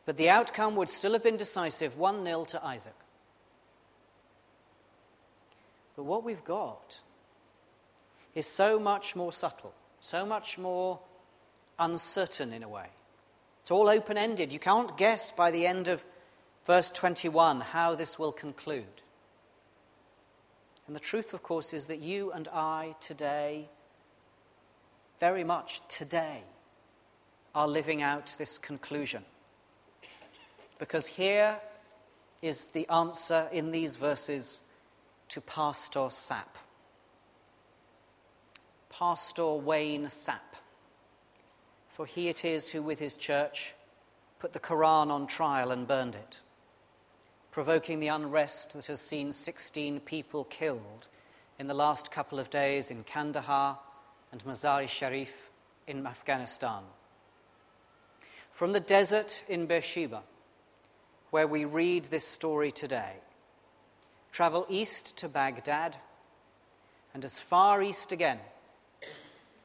but 0.06 0.16
the 0.16 0.30
outcome 0.30 0.76
would 0.76 0.88
still 0.88 1.12
have 1.12 1.22
been 1.22 1.36
decisive 1.36 1.98
1 1.98 2.24
0 2.24 2.44
to 2.46 2.64
Isaac. 2.64 2.94
But 5.96 6.04
what 6.04 6.24
we've 6.24 6.44
got 6.44 7.00
is 8.34 8.46
so 8.46 8.78
much 8.78 9.16
more 9.16 9.32
subtle, 9.32 9.74
so 10.00 10.24
much 10.24 10.56
more 10.56 11.00
uncertain 11.78 12.52
in 12.52 12.62
a 12.62 12.68
way. 12.68 12.86
It's 13.70 13.76
all 13.76 13.88
open 13.88 14.18
ended. 14.18 14.52
You 14.52 14.58
can't 14.58 14.96
guess 14.96 15.30
by 15.30 15.52
the 15.52 15.64
end 15.64 15.86
of 15.86 16.04
verse 16.66 16.90
21 16.90 17.60
how 17.60 17.94
this 17.94 18.18
will 18.18 18.32
conclude. 18.32 19.00
And 20.88 20.96
the 20.96 20.98
truth, 20.98 21.32
of 21.34 21.44
course, 21.44 21.72
is 21.72 21.86
that 21.86 22.00
you 22.00 22.32
and 22.32 22.48
I 22.48 22.96
today, 23.00 23.68
very 25.20 25.44
much 25.44 25.82
today, 25.88 26.42
are 27.54 27.68
living 27.68 28.02
out 28.02 28.34
this 28.38 28.58
conclusion. 28.58 29.24
Because 30.80 31.06
here 31.06 31.60
is 32.42 32.64
the 32.72 32.88
answer 32.88 33.48
in 33.52 33.70
these 33.70 33.94
verses 33.94 34.62
to 35.28 35.40
Pastor 35.40 36.08
Sapp. 36.10 36.58
Pastor 38.88 39.52
Wayne 39.52 40.06
Sapp 40.06 40.49
for 42.00 42.06
he 42.06 42.30
it 42.30 42.46
is 42.46 42.70
who, 42.70 42.80
with 42.80 42.98
his 42.98 43.14
church, 43.14 43.74
put 44.38 44.54
the 44.54 44.58
Quran 44.58 45.10
on 45.10 45.26
trial 45.26 45.70
and 45.70 45.86
burned 45.86 46.14
it, 46.14 46.40
provoking 47.50 48.00
the 48.00 48.08
unrest 48.08 48.72
that 48.72 48.86
has 48.86 49.02
seen 49.02 49.34
16 49.34 50.00
people 50.00 50.44
killed 50.44 51.08
in 51.58 51.66
the 51.66 51.74
last 51.74 52.10
couple 52.10 52.38
of 52.38 52.48
days 52.48 52.90
in 52.90 53.04
Kandahar 53.04 53.78
and 54.32 54.42
Mazar-e 54.46 54.86
Sharif 54.86 55.50
in 55.86 56.06
Afghanistan. 56.06 56.84
From 58.50 58.72
the 58.72 58.80
desert 58.80 59.44
in 59.46 59.66
Beersheba, 59.66 60.22
where 61.28 61.46
we 61.46 61.66
read 61.66 62.06
this 62.06 62.26
story 62.26 62.72
today, 62.72 63.16
travel 64.32 64.64
east 64.70 65.18
to 65.18 65.28
Baghdad 65.28 65.98
and 67.12 67.26
as 67.26 67.38
far 67.38 67.82
east 67.82 68.10
again 68.10 68.38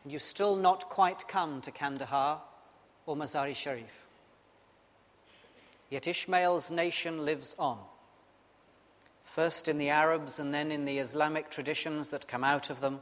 and 0.05 0.13
you've 0.13 0.21
still 0.21 0.55
not 0.55 0.87
quite 0.87 1.27
come 1.27 1.61
to 1.61 1.71
Kandahar 1.71 2.39
or 3.07 3.15
Mazar-e 3.17 3.55
Sharif. 3.55 4.05
Yet 5.89 6.07
Ishmael's 6.07 6.69
nation 6.69 7.25
lives 7.25 7.55
on, 7.57 7.79
first 9.23 9.67
in 9.67 9.79
the 9.79 9.89
Arabs 9.89 10.37
and 10.37 10.53
then 10.53 10.71
in 10.71 10.85
the 10.85 10.99
Islamic 10.99 11.49
traditions 11.49 12.09
that 12.09 12.27
come 12.27 12.43
out 12.43 12.69
of 12.69 12.81
them 12.81 12.99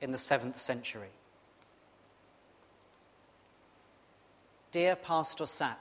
in 0.00 0.10
the 0.10 0.18
seventh 0.18 0.58
century. 0.58 1.10
Dear 4.72 4.96
Pastor 4.96 5.44
Sapp, 5.44 5.76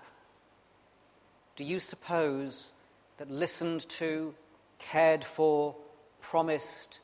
do 1.56 1.64
you 1.64 1.80
suppose 1.80 2.74
that 3.18 3.32
listened 3.32 3.88
to, 3.88 4.34
cared 4.80 5.24
for, 5.24 5.76
promised, 6.20 7.00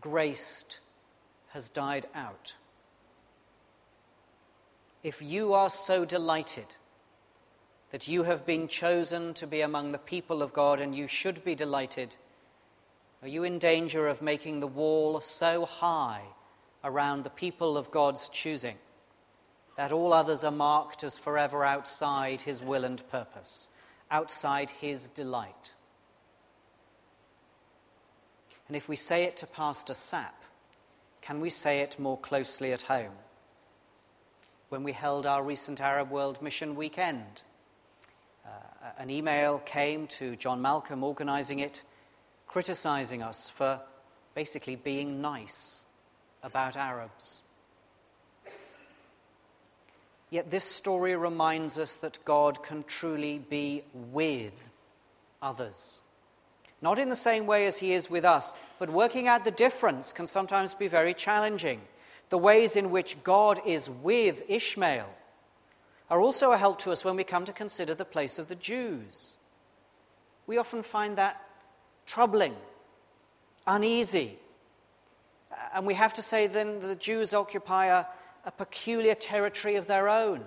graced, 0.00 0.80
has 1.52 1.68
died 1.68 2.06
out. 2.14 2.54
If 5.02 5.20
you 5.20 5.52
are 5.52 5.70
so 5.70 6.04
delighted 6.04 6.76
that 7.90 8.06
you 8.06 8.22
have 8.22 8.46
been 8.46 8.68
chosen 8.68 9.34
to 9.34 9.46
be 9.48 9.60
among 9.60 9.90
the 9.90 9.98
people 9.98 10.42
of 10.42 10.52
God 10.52 10.80
and 10.80 10.94
you 10.94 11.08
should 11.08 11.42
be 11.42 11.56
delighted, 11.56 12.14
are 13.20 13.28
you 13.28 13.42
in 13.42 13.58
danger 13.58 14.06
of 14.06 14.22
making 14.22 14.60
the 14.60 14.68
wall 14.68 15.20
so 15.20 15.66
high 15.66 16.22
around 16.84 17.24
the 17.24 17.30
people 17.30 17.76
of 17.76 17.90
God's 17.90 18.28
choosing 18.28 18.76
that 19.76 19.90
all 19.90 20.12
others 20.12 20.44
are 20.44 20.52
marked 20.52 21.02
as 21.02 21.18
forever 21.18 21.64
outside 21.64 22.42
his 22.42 22.62
will 22.62 22.84
and 22.84 23.06
purpose, 23.08 23.68
outside 24.10 24.70
his 24.70 25.08
delight? 25.08 25.72
And 28.68 28.76
if 28.76 28.88
we 28.88 28.96
say 28.96 29.24
it 29.24 29.36
to 29.38 29.46
Pastor 29.48 29.94
Sapp, 29.94 30.46
can 31.20 31.40
we 31.40 31.50
say 31.50 31.80
it 31.80 31.98
more 31.98 32.18
closely 32.18 32.72
at 32.72 32.82
home? 32.82 33.12
When 34.72 34.84
we 34.84 34.92
held 34.92 35.26
our 35.26 35.42
recent 35.42 35.82
Arab 35.82 36.10
World 36.10 36.40
Mission 36.40 36.76
weekend, 36.76 37.42
uh, 38.46 38.48
an 38.96 39.10
email 39.10 39.58
came 39.58 40.06
to 40.06 40.34
John 40.36 40.62
Malcolm 40.62 41.04
organizing 41.04 41.58
it, 41.58 41.82
criticizing 42.46 43.22
us 43.22 43.50
for 43.50 43.80
basically 44.34 44.76
being 44.76 45.20
nice 45.20 45.84
about 46.42 46.78
Arabs. 46.78 47.42
Yet 50.30 50.50
this 50.50 50.64
story 50.64 51.16
reminds 51.16 51.76
us 51.76 51.98
that 51.98 52.24
God 52.24 52.62
can 52.62 52.82
truly 52.84 53.40
be 53.40 53.84
with 53.92 54.70
others. 55.42 56.00
Not 56.80 56.98
in 56.98 57.10
the 57.10 57.14
same 57.14 57.44
way 57.44 57.66
as 57.66 57.76
He 57.76 57.92
is 57.92 58.08
with 58.08 58.24
us, 58.24 58.54
but 58.78 58.88
working 58.88 59.28
out 59.28 59.44
the 59.44 59.50
difference 59.50 60.14
can 60.14 60.26
sometimes 60.26 60.72
be 60.72 60.88
very 60.88 61.12
challenging. 61.12 61.82
The 62.32 62.38
ways 62.38 62.76
in 62.76 62.90
which 62.90 63.22
God 63.22 63.60
is 63.66 63.90
with 63.90 64.44
Ishmael 64.48 65.10
are 66.08 66.18
also 66.18 66.52
a 66.52 66.56
help 66.56 66.78
to 66.78 66.90
us 66.90 67.04
when 67.04 67.14
we 67.14 67.24
come 67.24 67.44
to 67.44 67.52
consider 67.52 67.94
the 67.94 68.06
place 68.06 68.38
of 68.38 68.48
the 68.48 68.54
Jews. 68.54 69.36
We 70.46 70.56
often 70.56 70.82
find 70.82 71.18
that 71.18 71.46
troubling, 72.06 72.54
uneasy. 73.66 74.38
Uh, 75.50 75.56
and 75.74 75.86
we 75.86 75.92
have 75.92 76.14
to 76.14 76.22
say 76.22 76.46
then 76.46 76.80
that 76.80 76.86
the 76.86 76.94
Jews 76.94 77.34
occupy 77.34 77.88
a, 77.88 78.06
a 78.46 78.50
peculiar 78.50 79.14
territory 79.14 79.76
of 79.76 79.86
their 79.86 80.08
own. 80.08 80.42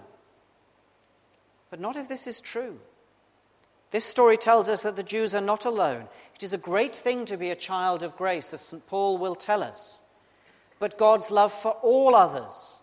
But 1.69 1.79
not 1.79 1.97
if 1.97 2.07
this 2.07 2.25
is 2.25 2.41
true. 2.41 2.79
This 3.91 4.05
story 4.05 4.37
tells 4.37 4.69
us 4.69 4.81
that 4.81 4.95
the 4.95 5.03
Jews 5.03 5.35
are 5.35 5.39
not 5.39 5.65
alone. 5.65 6.07
It 6.33 6.41
is 6.41 6.53
a 6.53 6.57
great 6.57 6.95
thing 6.95 7.25
to 7.25 7.37
be 7.37 7.51
a 7.51 7.55
child 7.55 8.01
of 8.01 8.17
grace, 8.17 8.55
as 8.55 8.61
St. 8.61 8.87
Paul 8.87 9.19
will 9.19 9.35
tell 9.35 9.61
us. 9.61 10.01
But 10.79 10.97
God's 10.97 11.31
love 11.31 11.53
for 11.53 11.71
all 11.71 12.15
others, 12.15 12.81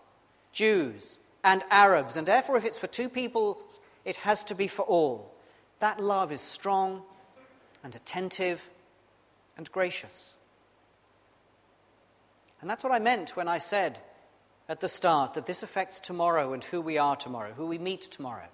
Jews 0.53 1.18
and 1.45 1.62
Arabs, 1.70 2.16
and 2.16 2.26
therefore, 2.26 2.57
if 2.57 2.64
it's 2.64 2.78
for 2.78 2.86
two 2.86 3.09
people, 3.09 3.62
it 4.05 4.16
has 4.16 4.45
to 4.45 4.55
be 4.55 4.66
for 4.66 4.82
all. 4.82 5.34
That 5.80 6.01
love 6.01 6.32
is 6.32 6.40
strong 6.40 7.03
and 7.84 7.95
attentive 7.95 8.62
and 9.57 9.70
gracious. 9.70 10.36
And 12.61 12.70
that's 12.70 12.84
what 12.84 12.93
I 12.93 13.01
meant 13.01 13.36
when 13.36 13.49
I 13.49 13.59
said 13.59 13.99
at 14.68 14.80
the 14.80 14.88
start 14.88 15.34
that 15.34 15.47
this 15.47 15.62
affects 15.62 15.99
tomorrow 15.99 16.53
and 16.53 16.62
who 16.62 16.80
we 16.80 16.97
are 16.97 17.16
tomorrow, 17.16 17.53
who 17.53 17.66
we 17.66 17.78
meet 17.78 18.03
tomorrow. 18.03 18.47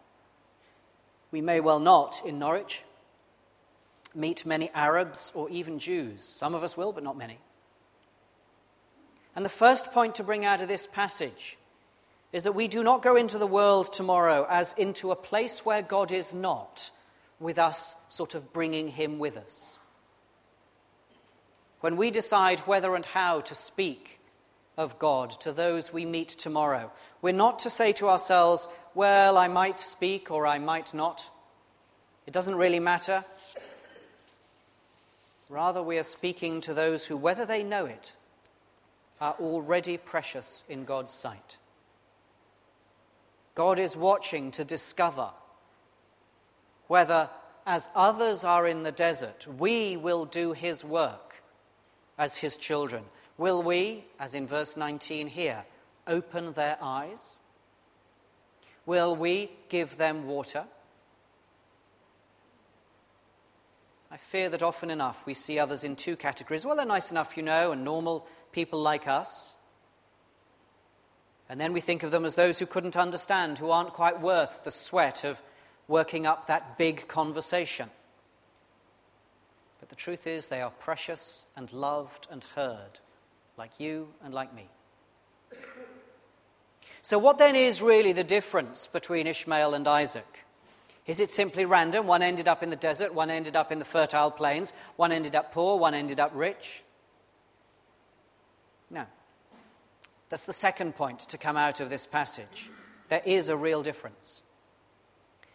We 1.30 1.43
may 1.43 1.61
well 1.61 1.78
not 1.78 2.22
in 2.24 2.39
Norwich 2.39 2.82
meet 4.14 4.47
many 4.47 4.70
Arabs 4.70 5.30
or 5.34 5.51
even 5.51 5.78
Jews. 5.78 6.24
Some 6.24 6.55
of 6.55 6.64
us 6.64 6.76
will, 6.76 6.93
but 6.93 7.05
not 7.05 7.18
many. 7.18 7.39
And 9.39 9.45
the 9.45 9.51
first 9.51 9.93
point 9.93 10.16
to 10.16 10.24
bring 10.24 10.45
out 10.45 10.62
of 10.62 10.66
this 10.66 10.84
passage 10.84 11.57
is 12.32 12.43
that 12.43 12.57
we 12.57 12.66
do 12.66 12.82
not 12.82 13.05
go 13.05 13.14
into 13.14 13.39
the 13.39 13.47
world 13.47 13.93
tomorrow 13.93 14.45
as 14.51 14.72
into 14.72 15.12
a 15.12 15.14
place 15.14 15.64
where 15.64 15.80
God 15.80 16.11
is 16.11 16.34
not, 16.34 16.91
with 17.39 17.57
us 17.57 17.95
sort 18.09 18.34
of 18.34 18.53
bringing 18.53 18.89
him 18.89 19.20
with 19.20 19.36
us. 19.36 19.78
When 21.78 21.97
we 21.97 22.11
decide 22.11 22.59
whether 22.62 22.97
and 22.97 23.07
how 23.07 23.39
to 23.43 23.55
speak 23.55 24.18
of 24.76 24.99
God 24.99 25.30
to 25.43 25.53
those 25.53 25.93
we 25.93 26.05
meet 26.05 26.30
tomorrow, 26.30 26.91
we're 27.22 27.32
not 27.32 27.61
to 27.61 27.70
say 27.70 27.93
to 27.93 28.09
ourselves, 28.09 28.66
well, 28.93 29.39
I 29.39 29.47
might 29.47 29.78
speak 29.78 30.32
or 30.32 30.49
I 30.49 30.59
might 30.59 30.93
not. 30.93 31.30
It 32.26 32.32
doesn't 32.32 32.57
really 32.57 32.80
matter. 32.80 33.24
Rather, 35.49 35.80
we 35.80 35.97
are 35.97 36.03
speaking 36.03 36.61
to 36.62 36.74
those 36.74 37.07
who, 37.07 37.16
whether 37.16 37.47
they 37.47 37.62
know 37.62 37.86
it, 37.86 38.14
are 39.20 39.34
already 39.40 39.96
precious 39.96 40.64
in 40.68 40.84
God's 40.84 41.12
sight. 41.12 41.56
God 43.54 43.78
is 43.78 43.96
watching 43.96 44.50
to 44.52 44.64
discover 44.64 45.30
whether, 46.86 47.28
as 47.66 47.88
others 47.94 48.44
are 48.44 48.66
in 48.66 48.82
the 48.82 48.92
desert, 48.92 49.46
we 49.46 49.96
will 49.96 50.24
do 50.24 50.52
his 50.52 50.84
work 50.84 51.42
as 52.16 52.38
his 52.38 52.56
children. 52.56 53.04
Will 53.36 53.62
we, 53.62 54.04
as 54.18 54.34
in 54.34 54.46
verse 54.46 54.76
19 54.76 55.28
here, 55.28 55.64
open 56.06 56.52
their 56.52 56.78
eyes? 56.80 57.38
Will 58.86 59.14
we 59.14 59.50
give 59.68 59.96
them 59.96 60.26
water? 60.26 60.64
I 64.10 64.16
fear 64.16 64.48
that 64.48 64.62
often 64.62 64.90
enough 64.90 65.26
we 65.26 65.34
see 65.34 65.58
others 65.58 65.84
in 65.84 65.94
two 65.94 66.16
categories. 66.16 66.64
Well, 66.64 66.76
they're 66.76 66.86
nice 66.86 67.10
enough, 67.10 67.36
you 67.36 67.42
know, 67.42 67.72
and 67.72 67.84
normal 67.84 68.26
people 68.53 68.80
like 68.80 69.07
us. 69.09 69.55
And 71.49 71.61
then 71.61 71.72
we 71.72 71.80
think 71.80 72.03
of 72.03 72.11
them 72.11 72.24
as 72.24 72.34
those 72.34 72.59
who 72.59 72.66
couldn't 72.66 72.96
understand, 72.96 73.59
who 73.59 73.70
aren't 73.70 73.94
quite 73.94 74.20
worth 74.20 74.64
the 74.64 74.70
sweat 74.70 75.24
of 75.24 75.40
working 75.86 76.26
up 76.26 76.46
that 76.46 76.76
big 76.76 77.09
conversation. 77.09 77.88
But 79.80 79.88
the 79.88 79.96
truth 79.96 80.26
is, 80.26 80.49
they 80.49 80.61
are 80.61 80.70
precious 80.70 81.46
and 81.57 81.72
loved 81.72 82.26
and 82.30 82.44
heard, 82.55 83.01
like 83.57 83.70
you 83.78 84.09
and 84.22 84.34
like 84.34 84.55
me. 84.55 84.68
So, 87.01 87.18
what 87.18 87.38
then 87.38 87.57
is 87.57 87.80
really 87.80 88.12
the 88.12 88.24
difference 88.24 88.86
between 88.86 89.26
Ishmael 89.26 89.72
and 89.72 89.88
Isaac? 89.88 90.44
Is 91.07 91.20
it 91.20 91.30
simply 91.30 91.64
random? 91.64 92.07
One 92.07 92.22
ended 92.22 92.49
up 92.49 92.62
in 92.62 92.68
the 92.68 92.76
desert, 92.76 93.14
one 93.14 93.30
ended 93.30 93.57
up 93.57 93.72
in 93.72 93.78
the 93.78 93.86
fertile 93.86 94.30
plains, 94.30 94.74
one 94.96 95.11
ended 95.11 95.34
up 95.34 95.53
poor, 95.53 95.78
one 95.78 95.94
ended 95.94 96.20
up 96.20 96.32
rich? 96.34 96.82
No. 98.91 99.05
That's 100.28 100.45
the 100.45 100.53
second 100.53 100.95
point 100.95 101.20
to 101.20 101.39
come 101.39 101.57
out 101.57 101.80
of 101.80 101.91
this 101.91 102.07
passage. 102.07 102.70
There 103.09 103.22
is 103.24 103.49
a 103.49 103.57
real 103.57 103.82
difference. 103.82 104.43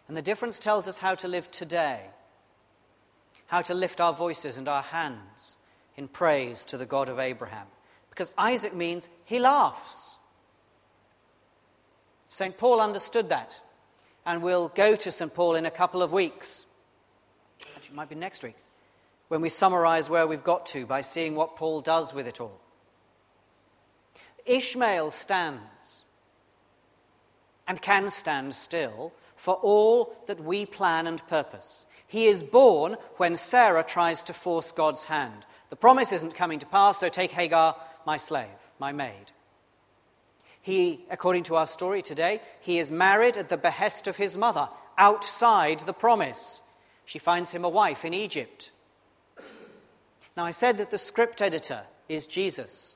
And 0.07 0.17
the 0.17 0.21
difference 0.21 0.59
tells 0.59 0.87
us 0.87 0.97
how 0.97 1.15
to 1.15 1.27
live 1.27 1.49
today, 1.51 2.01
how 3.47 3.61
to 3.61 3.73
lift 3.73 4.01
our 4.01 4.13
voices 4.13 4.57
and 4.57 4.67
our 4.67 4.81
hands 4.81 5.57
in 5.95 6.07
praise 6.07 6.65
to 6.65 6.77
the 6.77 6.85
God 6.85 7.09
of 7.09 7.19
Abraham. 7.19 7.67
Because 8.09 8.31
Isaac 8.37 8.75
means 8.75 9.09
he 9.25 9.39
laughs. 9.39 10.17
St. 12.29 12.57
Paul 12.57 12.81
understood 12.81 13.29
that, 13.29 13.61
and 14.25 14.41
we'll 14.41 14.69
go 14.69 14.95
to 14.95 15.11
St. 15.11 15.33
Paul 15.33 15.55
in 15.55 15.67
a 15.67 15.71
couple 15.71 16.01
of 16.01 16.11
weeks. 16.11 16.65
Actually, 17.75 17.93
it 17.93 17.95
might 17.95 18.09
be 18.09 18.15
next 18.15 18.43
week, 18.43 18.55
when 19.27 19.41
we 19.41 19.49
summarize 19.49 20.09
where 20.09 20.25
we've 20.25 20.43
got 20.43 20.65
to 20.67 20.85
by 20.87 21.01
seeing 21.01 21.35
what 21.35 21.55
Paul 21.55 21.81
does 21.81 22.13
with 22.13 22.27
it 22.27 22.41
all. 22.41 22.59
Ishmael 24.45 25.11
stands 25.11 26.03
and 27.67 27.81
can 27.81 28.09
stand 28.09 28.53
still 28.55 29.13
for 29.35 29.55
all 29.55 30.15
that 30.27 30.43
we 30.43 30.65
plan 30.65 31.07
and 31.07 31.25
purpose. 31.27 31.85
He 32.07 32.27
is 32.27 32.43
born 32.43 32.97
when 33.17 33.35
Sarah 33.35 33.83
tries 33.83 34.23
to 34.23 34.33
force 34.33 34.71
God's 34.71 35.05
hand. 35.05 35.45
The 35.69 35.75
promise 35.75 36.11
isn't 36.11 36.35
coming 36.35 36.59
to 36.59 36.65
pass, 36.65 36.99
so 36.99 37.09
take 37.09 37.31
Hagar, 37.31 37.75
my 38.05 38.17
slave, 38.17 38.47
my 38.79 38.91
maid. 38.91 39.31
He, 40.61 41.05
according 41.09 41.43
to 41.43 41.55
our 41.55 41.67
story 41.67 42.01
today, 42.01 42.41
he 42.61 42.79
is 42.79 42.91
married 42.91 43.37
at 43.37 43.49
the 43.49 43.57
behest 43.57 44.07
of 44.07 44.17
his 44.17 44.37
mother, 44.37 44.69
outside 44.97 45.79
the 45.81 45.93
promise. 45.93 46.63
She 47.05 47.19
finds 47.19 47.51
him 47.51 47.65
a 47.65 47.69
wife 47.69 48.05
in 48.05 48.13
Egypt. 48.13 48.71
Now, 50.37 50.45
I 50.45 50.51
said 50.51 50.77
that 50.77 50.89
the 50.89 50.97
script 50.97 51.41
editor 51.41 51.83
is 52.07 52.27
Jesus 52.27 52.95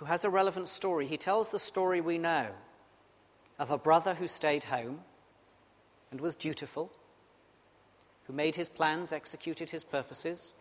who 0.00 0.06
has 0.06 0.24
a 0.24 0.30
relevant 0.30 0.66
story. 0.66 1.06
He 1.06 1.18
tells 1.18 1.50
the 1.50 1.58
story 1.58 2.00
we 2.00 2.16
know 2.16 2.46
of 3.58 3.70
a 3.70 3.76
brother 3.76 4.14
who 4.14 4.26
stayed 4.26 4.64
home 4.64 5.00
and 6.10 6.22
was 6.22 6.34
dutiful, 6.34 6.90
who 8.24 8.32
made 8.32 8.56
his 8.56 8.70
plans, 8.70 9.12
executed 9.12 9.68
his 9.68 9.84
purposes, 9.84 10.54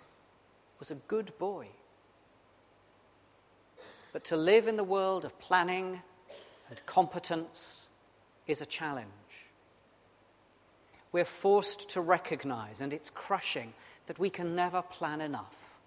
was 0.77 0.91
a 0.91 0.95
good 0.95 1.31
boy. 1.39 1.67
But 4.11 4.25
to 4.25 4.35
live 4.35 4.67
in 4.67 4.75
the 4.75 4.83
world 4.83 5.23
of 5.23 5.39
planning 5.39 6.01
and 6.69 6.85
competence 6.85 7.87
is 8.45 8.59
a 8.59 8.65
challenge. 8.65 9.07
We're 11.13 11.23
forced 11.23 11.87
to 11.91 12.01
recognize, 12.01 12.81
and 12.81 12.91
it's 12.91 13.09
crushing, 13.09 13.71
that 14.07 14.19
we 14.19 14.29
can 14.29 14.53
never 14.53 14.81
plan 14.81 15.21
enough. 15.21 15.79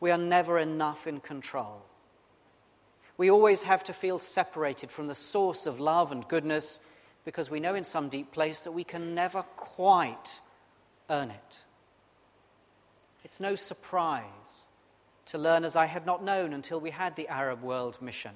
We 0.00 0.10
are 0.10 0.16
never 0.16 0.58
enough 0.58 1.06
in 1.06 1.20
control. 1.20 1.82
We 3.16 3.30
always 3.30 3.62
have 3.62 3.84
to 3.84 3.92
feel 3.92 4.18
separated 4.18 4.90
from 4.90 5.06
the 5.06 5.14
source 5.14 5.66
of 5.66 5.78
love 5.78 6.10
and 6.10 6.26
goodness 6.26 6.80
because 7.24 7.50
we 7.50 7.60
know 7.60 7.74
in 7.74 7.84
some 7.84 8.08
deep 8.08 8.32
place 8.32 8.62
that 8.62 8.72
we 8.72 8.84
can 8.84 9.14
never 9.14 9.42
quite 9.42 10.40
earn 11.08 11.30
it. 11.30 11.64
It's 13.24 13.40
no 13.40 13.54
surprise 13.54 14.68
to 15.26 15.38
learn, 15.38 15.64
as 15.64 15.76
I 15.76 15.86
had 15.86 16.04
not 16.04 16.22
known 16.22 16.52
until 16.52 16.80
we 16.80 16.90
had 16.90 17.16
the 17.16 17.28
Arab 17.28 17.62
World 17.62 18.02
Mission, 18.02 18.32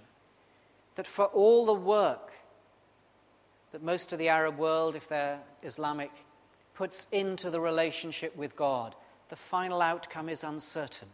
that 0.94 1.06
for 1.06 1.26
all 1.26 1.66
the 1.66 1.74
work 1.74 2.32
that 3.72 3.82
most 3.82 4.12
of 4.12 4.18
the 4.18 4.28
Arab 4.28 4.56
world, 4.56 4.96
if 4.96 5.08
they're 5.08 5.40
Islamic, 5.62 6.10
puts 6.74 7.06
into 7.12 7.50
the 7.50 7.60
relationship 7.60 8.34
with 8.36 8.56
God, 8.56 8.94
the 9.28 9.36
final 9.36 9.82
outcome 9.82 10.30
is 10.30 10.42
uncertain. 10.42 11.08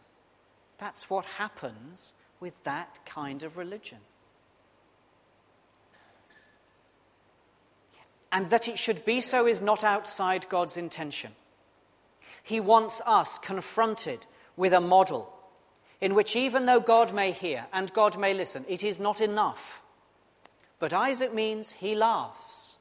That's 0.79 1.11
what 1.11 1.25
happens 1.25 2.15
with 2.45 2.63
that 2.65 2.99
kind 3.07 3.43
of 3.43 3.57
religion. 3.57 3.97
And 8.31 8.51
that 8.51 8.69
it 8.69 8.79
should 8.79 9.07
be 9.07 9.23
so 9.23 9.47
is 9.47 9.63
not 9.63 9.83
outside 9.83 10.47
God's 10.51 10.77
intention. 10.77 11.33
He 12.43 12.61
wants 12.61 13.01
us 13.07 13.39
confronted 13.39 14.27
with 14.59 14.75
a 14.75 14.81
model 14.83 15.33
in 16.03 16.15
which, 16.15 16.37
even 16.37 16.67
though 16.67 16.81
God 16.81 17.15
may 17.15 17.33
hear 17.33 17.65
and 17.73 17.91
God 17.95 18.19
may 18.19 18.35
listen, 18.35 18.67
it 18.69 18.85
is 18.85 19.01
not 19.01 19.23
enough. 19.23 19.83
But 20.79 20.93
Isaac 20.93 21.33
means 21.33 21.71
he 21.71 21.95
laughs. 21.95 22.77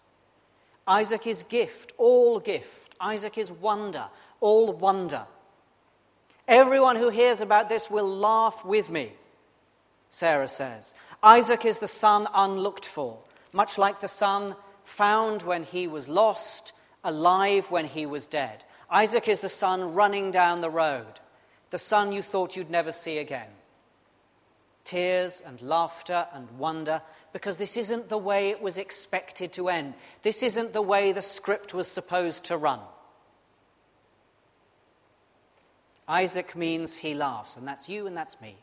Isaac 0.86 1.26
is 1.26 1.44
gift, 1.44 1.94
all 1.98 2.42
gift. 2.42 2.96
Isaac 3.00 3.38
is 3.38 3.50
wonder, 3.50 4.08
all 4.42 4.74
wonder. 4.74 5.26
Everyone 6.50 6.98
who 6.98 7.08
hears 7.08 7.40
about 7.40 7.70
this 7.70 7.90
will 7.90 8.10
laugh 8.18 8.66
with 8.66 8.90
me, 8.90 9.14
Sarah 10.14 10.48
says. 10.48 10.94
Isaac 11.24 11.66
is 11.66 11.80
the 11.80 11.88
son 11.88 12.28
unlooked 12.36 12.86
for, 12.86 13.18
much 13.52 13.80
like 13.80 14.00
the 14.00 14.08
son 14.08 14.56
found 14.84 15.42
when 15.42 15.64
he 15.64 15.88
was 15.88 16.08
lost, 16.08 16.72
alive 17.04 17.72
when 17.72 17.88
he 17.88 18.06
was 18.06 18.28
dead. 18.28 18.64
Isaac 18.92 19.28
is 19.28 19.40
the 19.40 19.50
son 19.50 19.96
running 19.96 20.30
down 20.30 20.62
the 20.62 20.70
road, 20.70 21.20
the 21.72 21.80
son 21.80 22.12
you 22.12 22.22
thought 22.22 22.56
you'd 22.56 22.70
never 22.70 22.92
see 22.92 23.18
again. 23.18 23.50
Tears 24.86 25.42
and 25.44 25.60
laughter 25.64 26.28
and 26.32 26.60
wonder, 26.60 27.02
because 27.32 27.58
this 27.58 27.76
isn't 27.76 28.10
the 28.10 28.16
way 28.16 28.52
it 28.52 28.62
was 28.62 28.78
expected 28.78 29.52
to 29.54 29.68
end. 29.68 29.96
This 30.22 30.44
isn't 30.44 30.74
the 30.74 30.82
way 30.84 31.12
the 31.12 31.24
script 31.24 31.74
was 31.74 31.88
supposed 31.88 32.44
to 32.46 32.58
run. 32.58 32.82
Isaac 36.08 36.56
means 36.56 36.98
he 36.98 37.16
laughs, 37.16 37.58
and 37.58 37.68
that's 37.68 37.90
you 37.90 38.06
and 38.06 38.16
that's 38.16 38.40
me. 38.40 38.58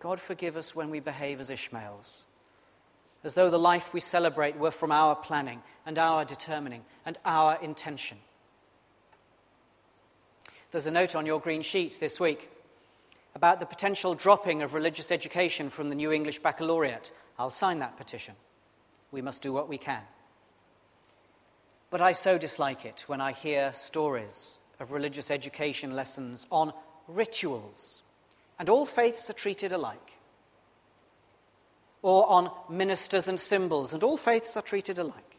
God 0.00 0.18
forgive 0.18 0.56
us 0.56 0.74
when 0.74 0.90
we 0.90 0.98
behave 0.98 1.40
as 1.40 1.50
Ishmaels, 1.50 2.24
as 3.22 3.34
though 3.34 3.50
the 3.50 3.58
life 3.58 3.92
we 3.92 4.00
celebrate 4.00 4.56
were 4.56 4.70
from 4.70 4.90
our 4.90 5.14
planning 5.14 5.62
and 5.84 5.98
our 5.98 6.24
determining 6.24 6.82
and 7.04 7.18
our 7.24 7.58
intention. 7.62 8.18
There's 10.70 10.86
a 10.86 10.90
note 10.90 11.14
on 11.14 11.26
your 11.26 11.40
green 11.40 11.62
sheet 11.62 11.98
this 12.00 12.18
week 12.18 12.48
about 13.34 13.60
the 13.60 13.66
potential 13.66 14.14
dropping 14.14 14.62
of 14.62 14.72
religious 14.72 15.12
education 15.12 15.68
from 15.68 15.88
the 15.90 15.94
New 15.94 16.12
English 16.12 16.38
Baccalaureate. 16.38 17.12
I'll 17.38 17.50
sign 17.50 17.80
that 17.80 17.96
petition. 17.96 18.34
We 19.12 19.20
must 19.20 19.42
do 19.42 19.52
what 19.52 19.68
we 19.68 19.78
can. 19.78 20.02
But 21.90 22.00
I 22.00 22.12
so 22.12 22.38
dislike 22.38 22.84
it 22.84 23.04
when 23.06 23.20
I 23.20 23.32
hear 23.32 23.72
stories 23.72 24.58
of 24.78 24.92
religious 24.92 25.30
education 25.30 25.94
lessons 25.94 26.46
on 26.50 26.72
rituals, 27.08 28.02
and 28.60 28.68
all 28.68 28.86
faiths 28.86 29.28
are 29.28 29.32
treated 29.32 29.72
alike. 29.72 30.12
Or 32.02 32.30
on 32.30 32.50
ministers 32.68 33.26
and 33.26 33.40
symbols, 33.40 33.92
and 33.92 34.04
all 34.04 34.16
faiths 34.16 34.56
are 34.56 34.62
treated 34.62 35.00
alike. 35.00 35.36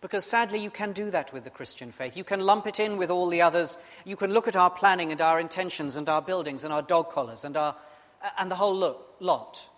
Because 0.00 0.24
sadly, 0.24 0.60
you 0.60 0.70
can 0.70 0.92
do 0.92 1.10
that 1.10 1.32
with 1.32 1.42
the 1.42 1.50
Christian 1.50 1.90
faith. 1.90 2.16
You 2.16 2.22
can 2.22 2.38
lump 2.38 2.68
it 2.68 2.78
in 2.78 2.96
with 2.96 3.10
all 3.10 3.26
the 3.28 3.42
others. 3.42 3.76
You 4.04 4.14
can 4.14 4.32
look 4.32 4.46
at 4.46 4.54
our 4.54 4.70
planning 4.70 5.10
and 5.10 5.20
our 5.20 5.40
intentions 5.40 5.96
and 5.96 6.08
our 6.08 6.22
buildings 6.22 6.62
and 6.62 6.72
our 6.72 6.82
dog 6.82 7.10
collars 7.10 7.44
and, 7.44 7.56
our, 7.56 7.74
and 8.38 8.48
the 8.48 8.56
whole 8.56 8.76
look, 8.76 9.16
lot. 9.18 9.68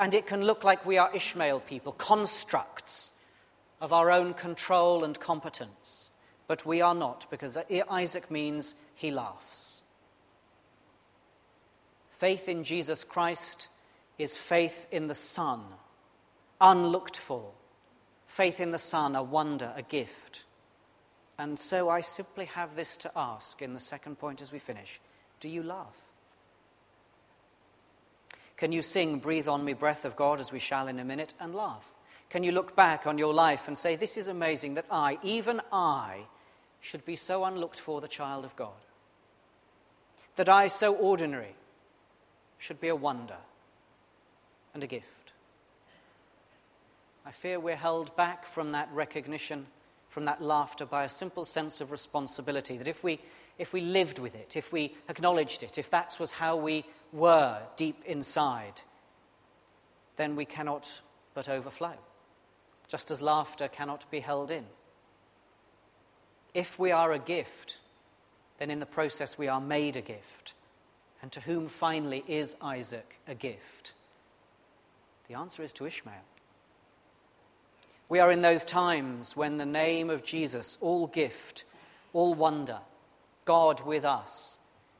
And 0.00 0.14
it 0.14 0.26
can 0.26 0.42
look 0.42 0.64
like 0.64 0.84
we 0.84 0.98
are 0.98 1.14
Ishmael 1.14 1.60
people, 1.60 1.92
constructs 1.92 3.12
of 3.80 3.92
our 3.92 4.10
own 4.10 4.34
control 4.34 5.04
and 5.04 5.20
competence 5.20 6.08
but 6.48 6.64
we 6.64 6.80
are 6.80 6.94
not, 6.94 7.26
because 7.30 7.56
Isaac 7.90 8.30
means 8.30 8.74
he 8.94 9.12
laughs. 9.12 9.77
Faith 12.18 12.48
in 12.48 12.64
Jesus 12.64 13.04
Christ 13.04 13.68
is 14.18 14.36
faith 14.36 14.86
in 14.90 15.06
the 15.06 15.14
Son, 15.14 15.62
unlooked 16.60 17.16
for. 17.16 17.52
Faith 18.26 18.60
in 18.60 18.72
the 18.72 18.78
Son, 18.78 19.14
a 19.14 19.22
wonder, 19.22 19.72
a 19.76 19.82
gift. 19.82 20.44
And 21.38 21.58
so 21.58 21.88
I 21.88 22.00
simply 22.00 22.46
have 22.46 22.74
this 22.74 22.96
to 22.98 23.12
ask 23.14 23.62
in 23.62 23.72
the 23.72 23.80
second 23.80 24.18
point 24.18 24.42
as 24.42 24.50
we 24.50 24.58
finish 24.58 25.00
Do 25.40 25.48
you 25.48 25.62
laugh? 25.62 25.94
Can 28.56 28.72
you 28.72 28.82
sing, 28.82 29.20
Breathe 29.20 29.46
on 29.46 29.64
me, 29.64 29.72
breath 29.72 30.04
of 30.04 30.16
God, 30.16 30.40
as 30.40 30.50
we 30.50 30.58
shall 30.58 30.88
in 30.88 30.98
a 30.98 31.04
minute, 31.04 31.32
and 31.38 31.54
laugh? 31.54 31.84
Can 32.28 32.42
you 32.42 32.50
look 32.50 32.74
back 32.74 33.06
on 33.06 33.16
your 33.16 33.32
life 33.32 33.68
and 33.68 33.78
say, 33.78 33.94
This 33.94 34.16
is 34.16 34.26
amazing 34.26 34.74
that 34.74 34.86
I, 34.90 35.18
even 35.22 35.60
I, 35.72 36.26
should 36.80 37.04
be 37.04 37.16
so 37.16 37.44
unlooked 37.44 37.78
for 37.78 38.00
the 38.00 38.08
child 38.08 38.44
of 38.44 38.56
God. 38.56 38.70
That 40.36 40.48
I, 40.48 40.66
so 40.66 40.94
ordinary, 40.94 41.54
should 42.58 42.80
be 42.80 42.88
a 42.88 42.96
wonder 42.96 43.36
and 44.74 44.82
a 44.82 44.86
gift. 44.86 45.06
I 47.24 47.30
fear 47.30 47.60
we're 47.60 47.76
held 47.76 48.14
back 48.16 48.46
from 48.46 48.72
that 48.72 48.88
recognition, 48.92 49.66
from 50.08 50.24
that 50.24 50.42
laughter, 50.42 50.86
by 50.86 51.04
a 51.04 51.08
simple 51.08 51.44
sense 51.44 51.80
of 51.80 51.90
responsibility. 51.90 52.78
That 52.78 52.88
if 52.88 53.04
we, 53.04 53.20
if 53.58 53.72
we 53.72 53.80
lived 53.80 54.18
with 54.18 54.34
it, 54.34 54.56
if 54.56 54.72
we 54.72 54.94
acknowledged 55.08 55.62
it, 55.62 55.78
if 55.78 55.90
that 55.90 56.16
was 56.18 56.32
how 56.32 56.56
we 56.56 56.84
were 57.12 57.58
deep 57.76 58.02
inside, 58.06 58.80
then 60.16 60.36
we 60.36 60.44
cannot 60.44 61.00
but 61.34 61.48
overflow, 61.48 61.94
just 62.88 63.10
as 63.10 63.22
laughter 63.22 63.68
cannot 63.68 64.10
be 64.10 64.20
held 64.20 64.50
in. 64.50 64.64
If 66.54 66.78
we 66.78 66.90
are 66.90 67.12
a 67.12 67.18
gift, 67.18 67.76
then 68.58 68.70
in 68.70 68.80
the 68.80 68.86
process 68.86 69.38
we 69.38 69.48
are 69.48 69.60
made 69.60 69.96
a 69.96 70.00
gift. 70.00 70.54
And 71.22 71.32
to 71.32 71.40
whom 71.40 71.68
finally 71.68 72.24
is 72.28 72.56
Isaac 72.62 73.18
a 73.26 73.34
gift? 73.34 73.92
The 75.28 75.34
answer 75.34 75.62
is 75.62 75.72
to 75.74 75.86
Ishmael. 75.86 76.14
We 78.08 78.20
are 78.20 78.32
in 78.32 78.40
those 78.40 78.64
times 78.64 79.36
when 79.36 79.58
the 79.58 79.66
name 79.66 80.08
of 80.08 80.24
Jesus, 80.24 80.78
all 80.80 81.06
gift, 81.06 81.64
all 82.12 82.34
wonder, 82.34 82.78
God 83.44 83.84
with 83.84 84.04
us, 84.04 84.58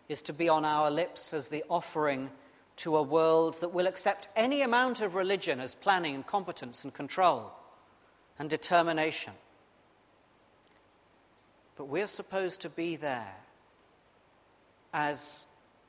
is 0.09 0.21
to 0.23 0.33
be 0.33 0.49
on 0.49 0.65
our 0.65 0.91
lips 0.91 1.33
as 1.33 1.49
the 1.49 1.65
offering 1.71 2.31
to 2.77 2.97
a 2.97 3.03
world 3.03 3.61
that 3.61 3.73
will 3.73 3.87
accept 3.87 4.29
any 4.37 4.63
amount 4.63 5.01
of 5.01 5.15
religion 5.15 5.61
as 5.61 5.75
planning 5.75 6.15
and 6.15 6.27
competence 6.27 6.85
and 6.85 6.95
control 6.95 7.53
and 8.39 8.49
determination. 8.49 9.33
But 11.77 11.87
we're 11.87 12.07
supposed 12.07 12.61
to 12.63 12.69
be 12.69 12.97
there 12.97 13.37
as 14.93 15.47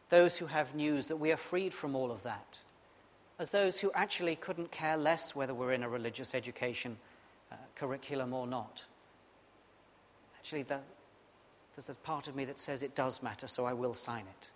those 0.10 0.38
who 0.38 0.48
have 0.48 0.76
news 0.76 1.08
that 1.08 1.18
we 1.18 1.32
are 1.32 1.38
freed 1.38 1.74
from 1.74 1.96
all 1.96 2.12
of 2.12 2.24
that, 2.24 2.60
as 3.38 3.52
those 3.52 3.80
who 3.80 3.92
actually 3.94 4.36
couldn't 4.36 4.72
care 4.72 4.98
less 4.98 5.36
whether 5.36 5.54
we're 5.54 5.74
in 5.74 5.84
a 5.84 5.90
religious 5.90 6.36
education 6.36 6.98
uh, 7.52 7.56
curriculum 7.76 8.34
or 8.34 8.48
not. 8.48 8.86
Actually, 10.38 10.64
the, 10.64 10.80
there's 11.76 11.90
a 11.90 11.94
part 11.96 12.28
of 12.28 12.36
me 12.36 12.46
that 12.46 12.60
says 12.60 12.84
it 12.84 12.96
does 12.96 13.22
matter, 13.22 13.48
so 13.48 13.66
I 13.66 13.74
will 13.74 13.94
sign 13.94 14.26
it. 14.40 14.52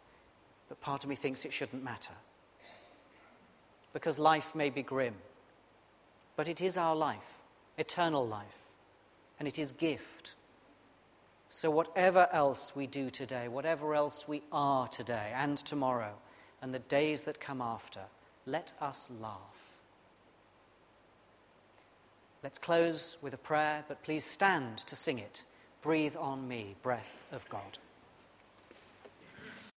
But 0.69 0.81
part 0.81 1.03
of 1.03 1.09
me 1.09 1.15
thinks 1.15 1.45
it 1.45 1.53
shouldn't 1.53 1.83
matter. 1.83 2.13
Because 3.93 4.17
life 4.17 4.55
may 4.55 4.69
be 4.69 4.81
grim, 4.81 5.13
but 6.35 6.47
it 6.47 6.61
is 6.61 6.77
our 6.77 6.95
life, 6.95 7.41
eternal 7.77 8.27
life, 8.27 8.63
and 9.39 9.47
it 9.47 9.59
is 9.59 9.71
gift. 9.71 10.12
So, 11.55 11.69
whatever 11.69 12.27
else 12.33 12.75
we 12.75 12.87
do 12.87 13.11
today, 13.11 13.47
whatever 13.47 13.93
else 13.93 14.27
we 14.27 14.41
are 14.51 14.87
today 14.87 15.31
and 15.35 15.55
tomorrow, 15.55 16.15
and 16.63 16.73
the 16.73 16.79
days 16.79 17.25
that 17.25 17.39
come 17.39 17.61
after, 17.61 17.99
let 18.47 18.71
us 18.81 19.11
laugh. 19.21 19.37
Let's 22.41 22.57
close 22.57 23.17
with 23.21 23.35
a 23.35 23.37
prayer, 23.37 23.85
but 23.87 24.01
please 24.01 24.25
stand 24.25 24.79
to 24.79 24.95
sing 24.95 25.19
it. 25.19 25.43
Breathe 25.83 26.15
on 26.17 26.47
me, 26.47 26.75
breath 26.81 27.23
of 27.31 27.47
God. 27.49 27.77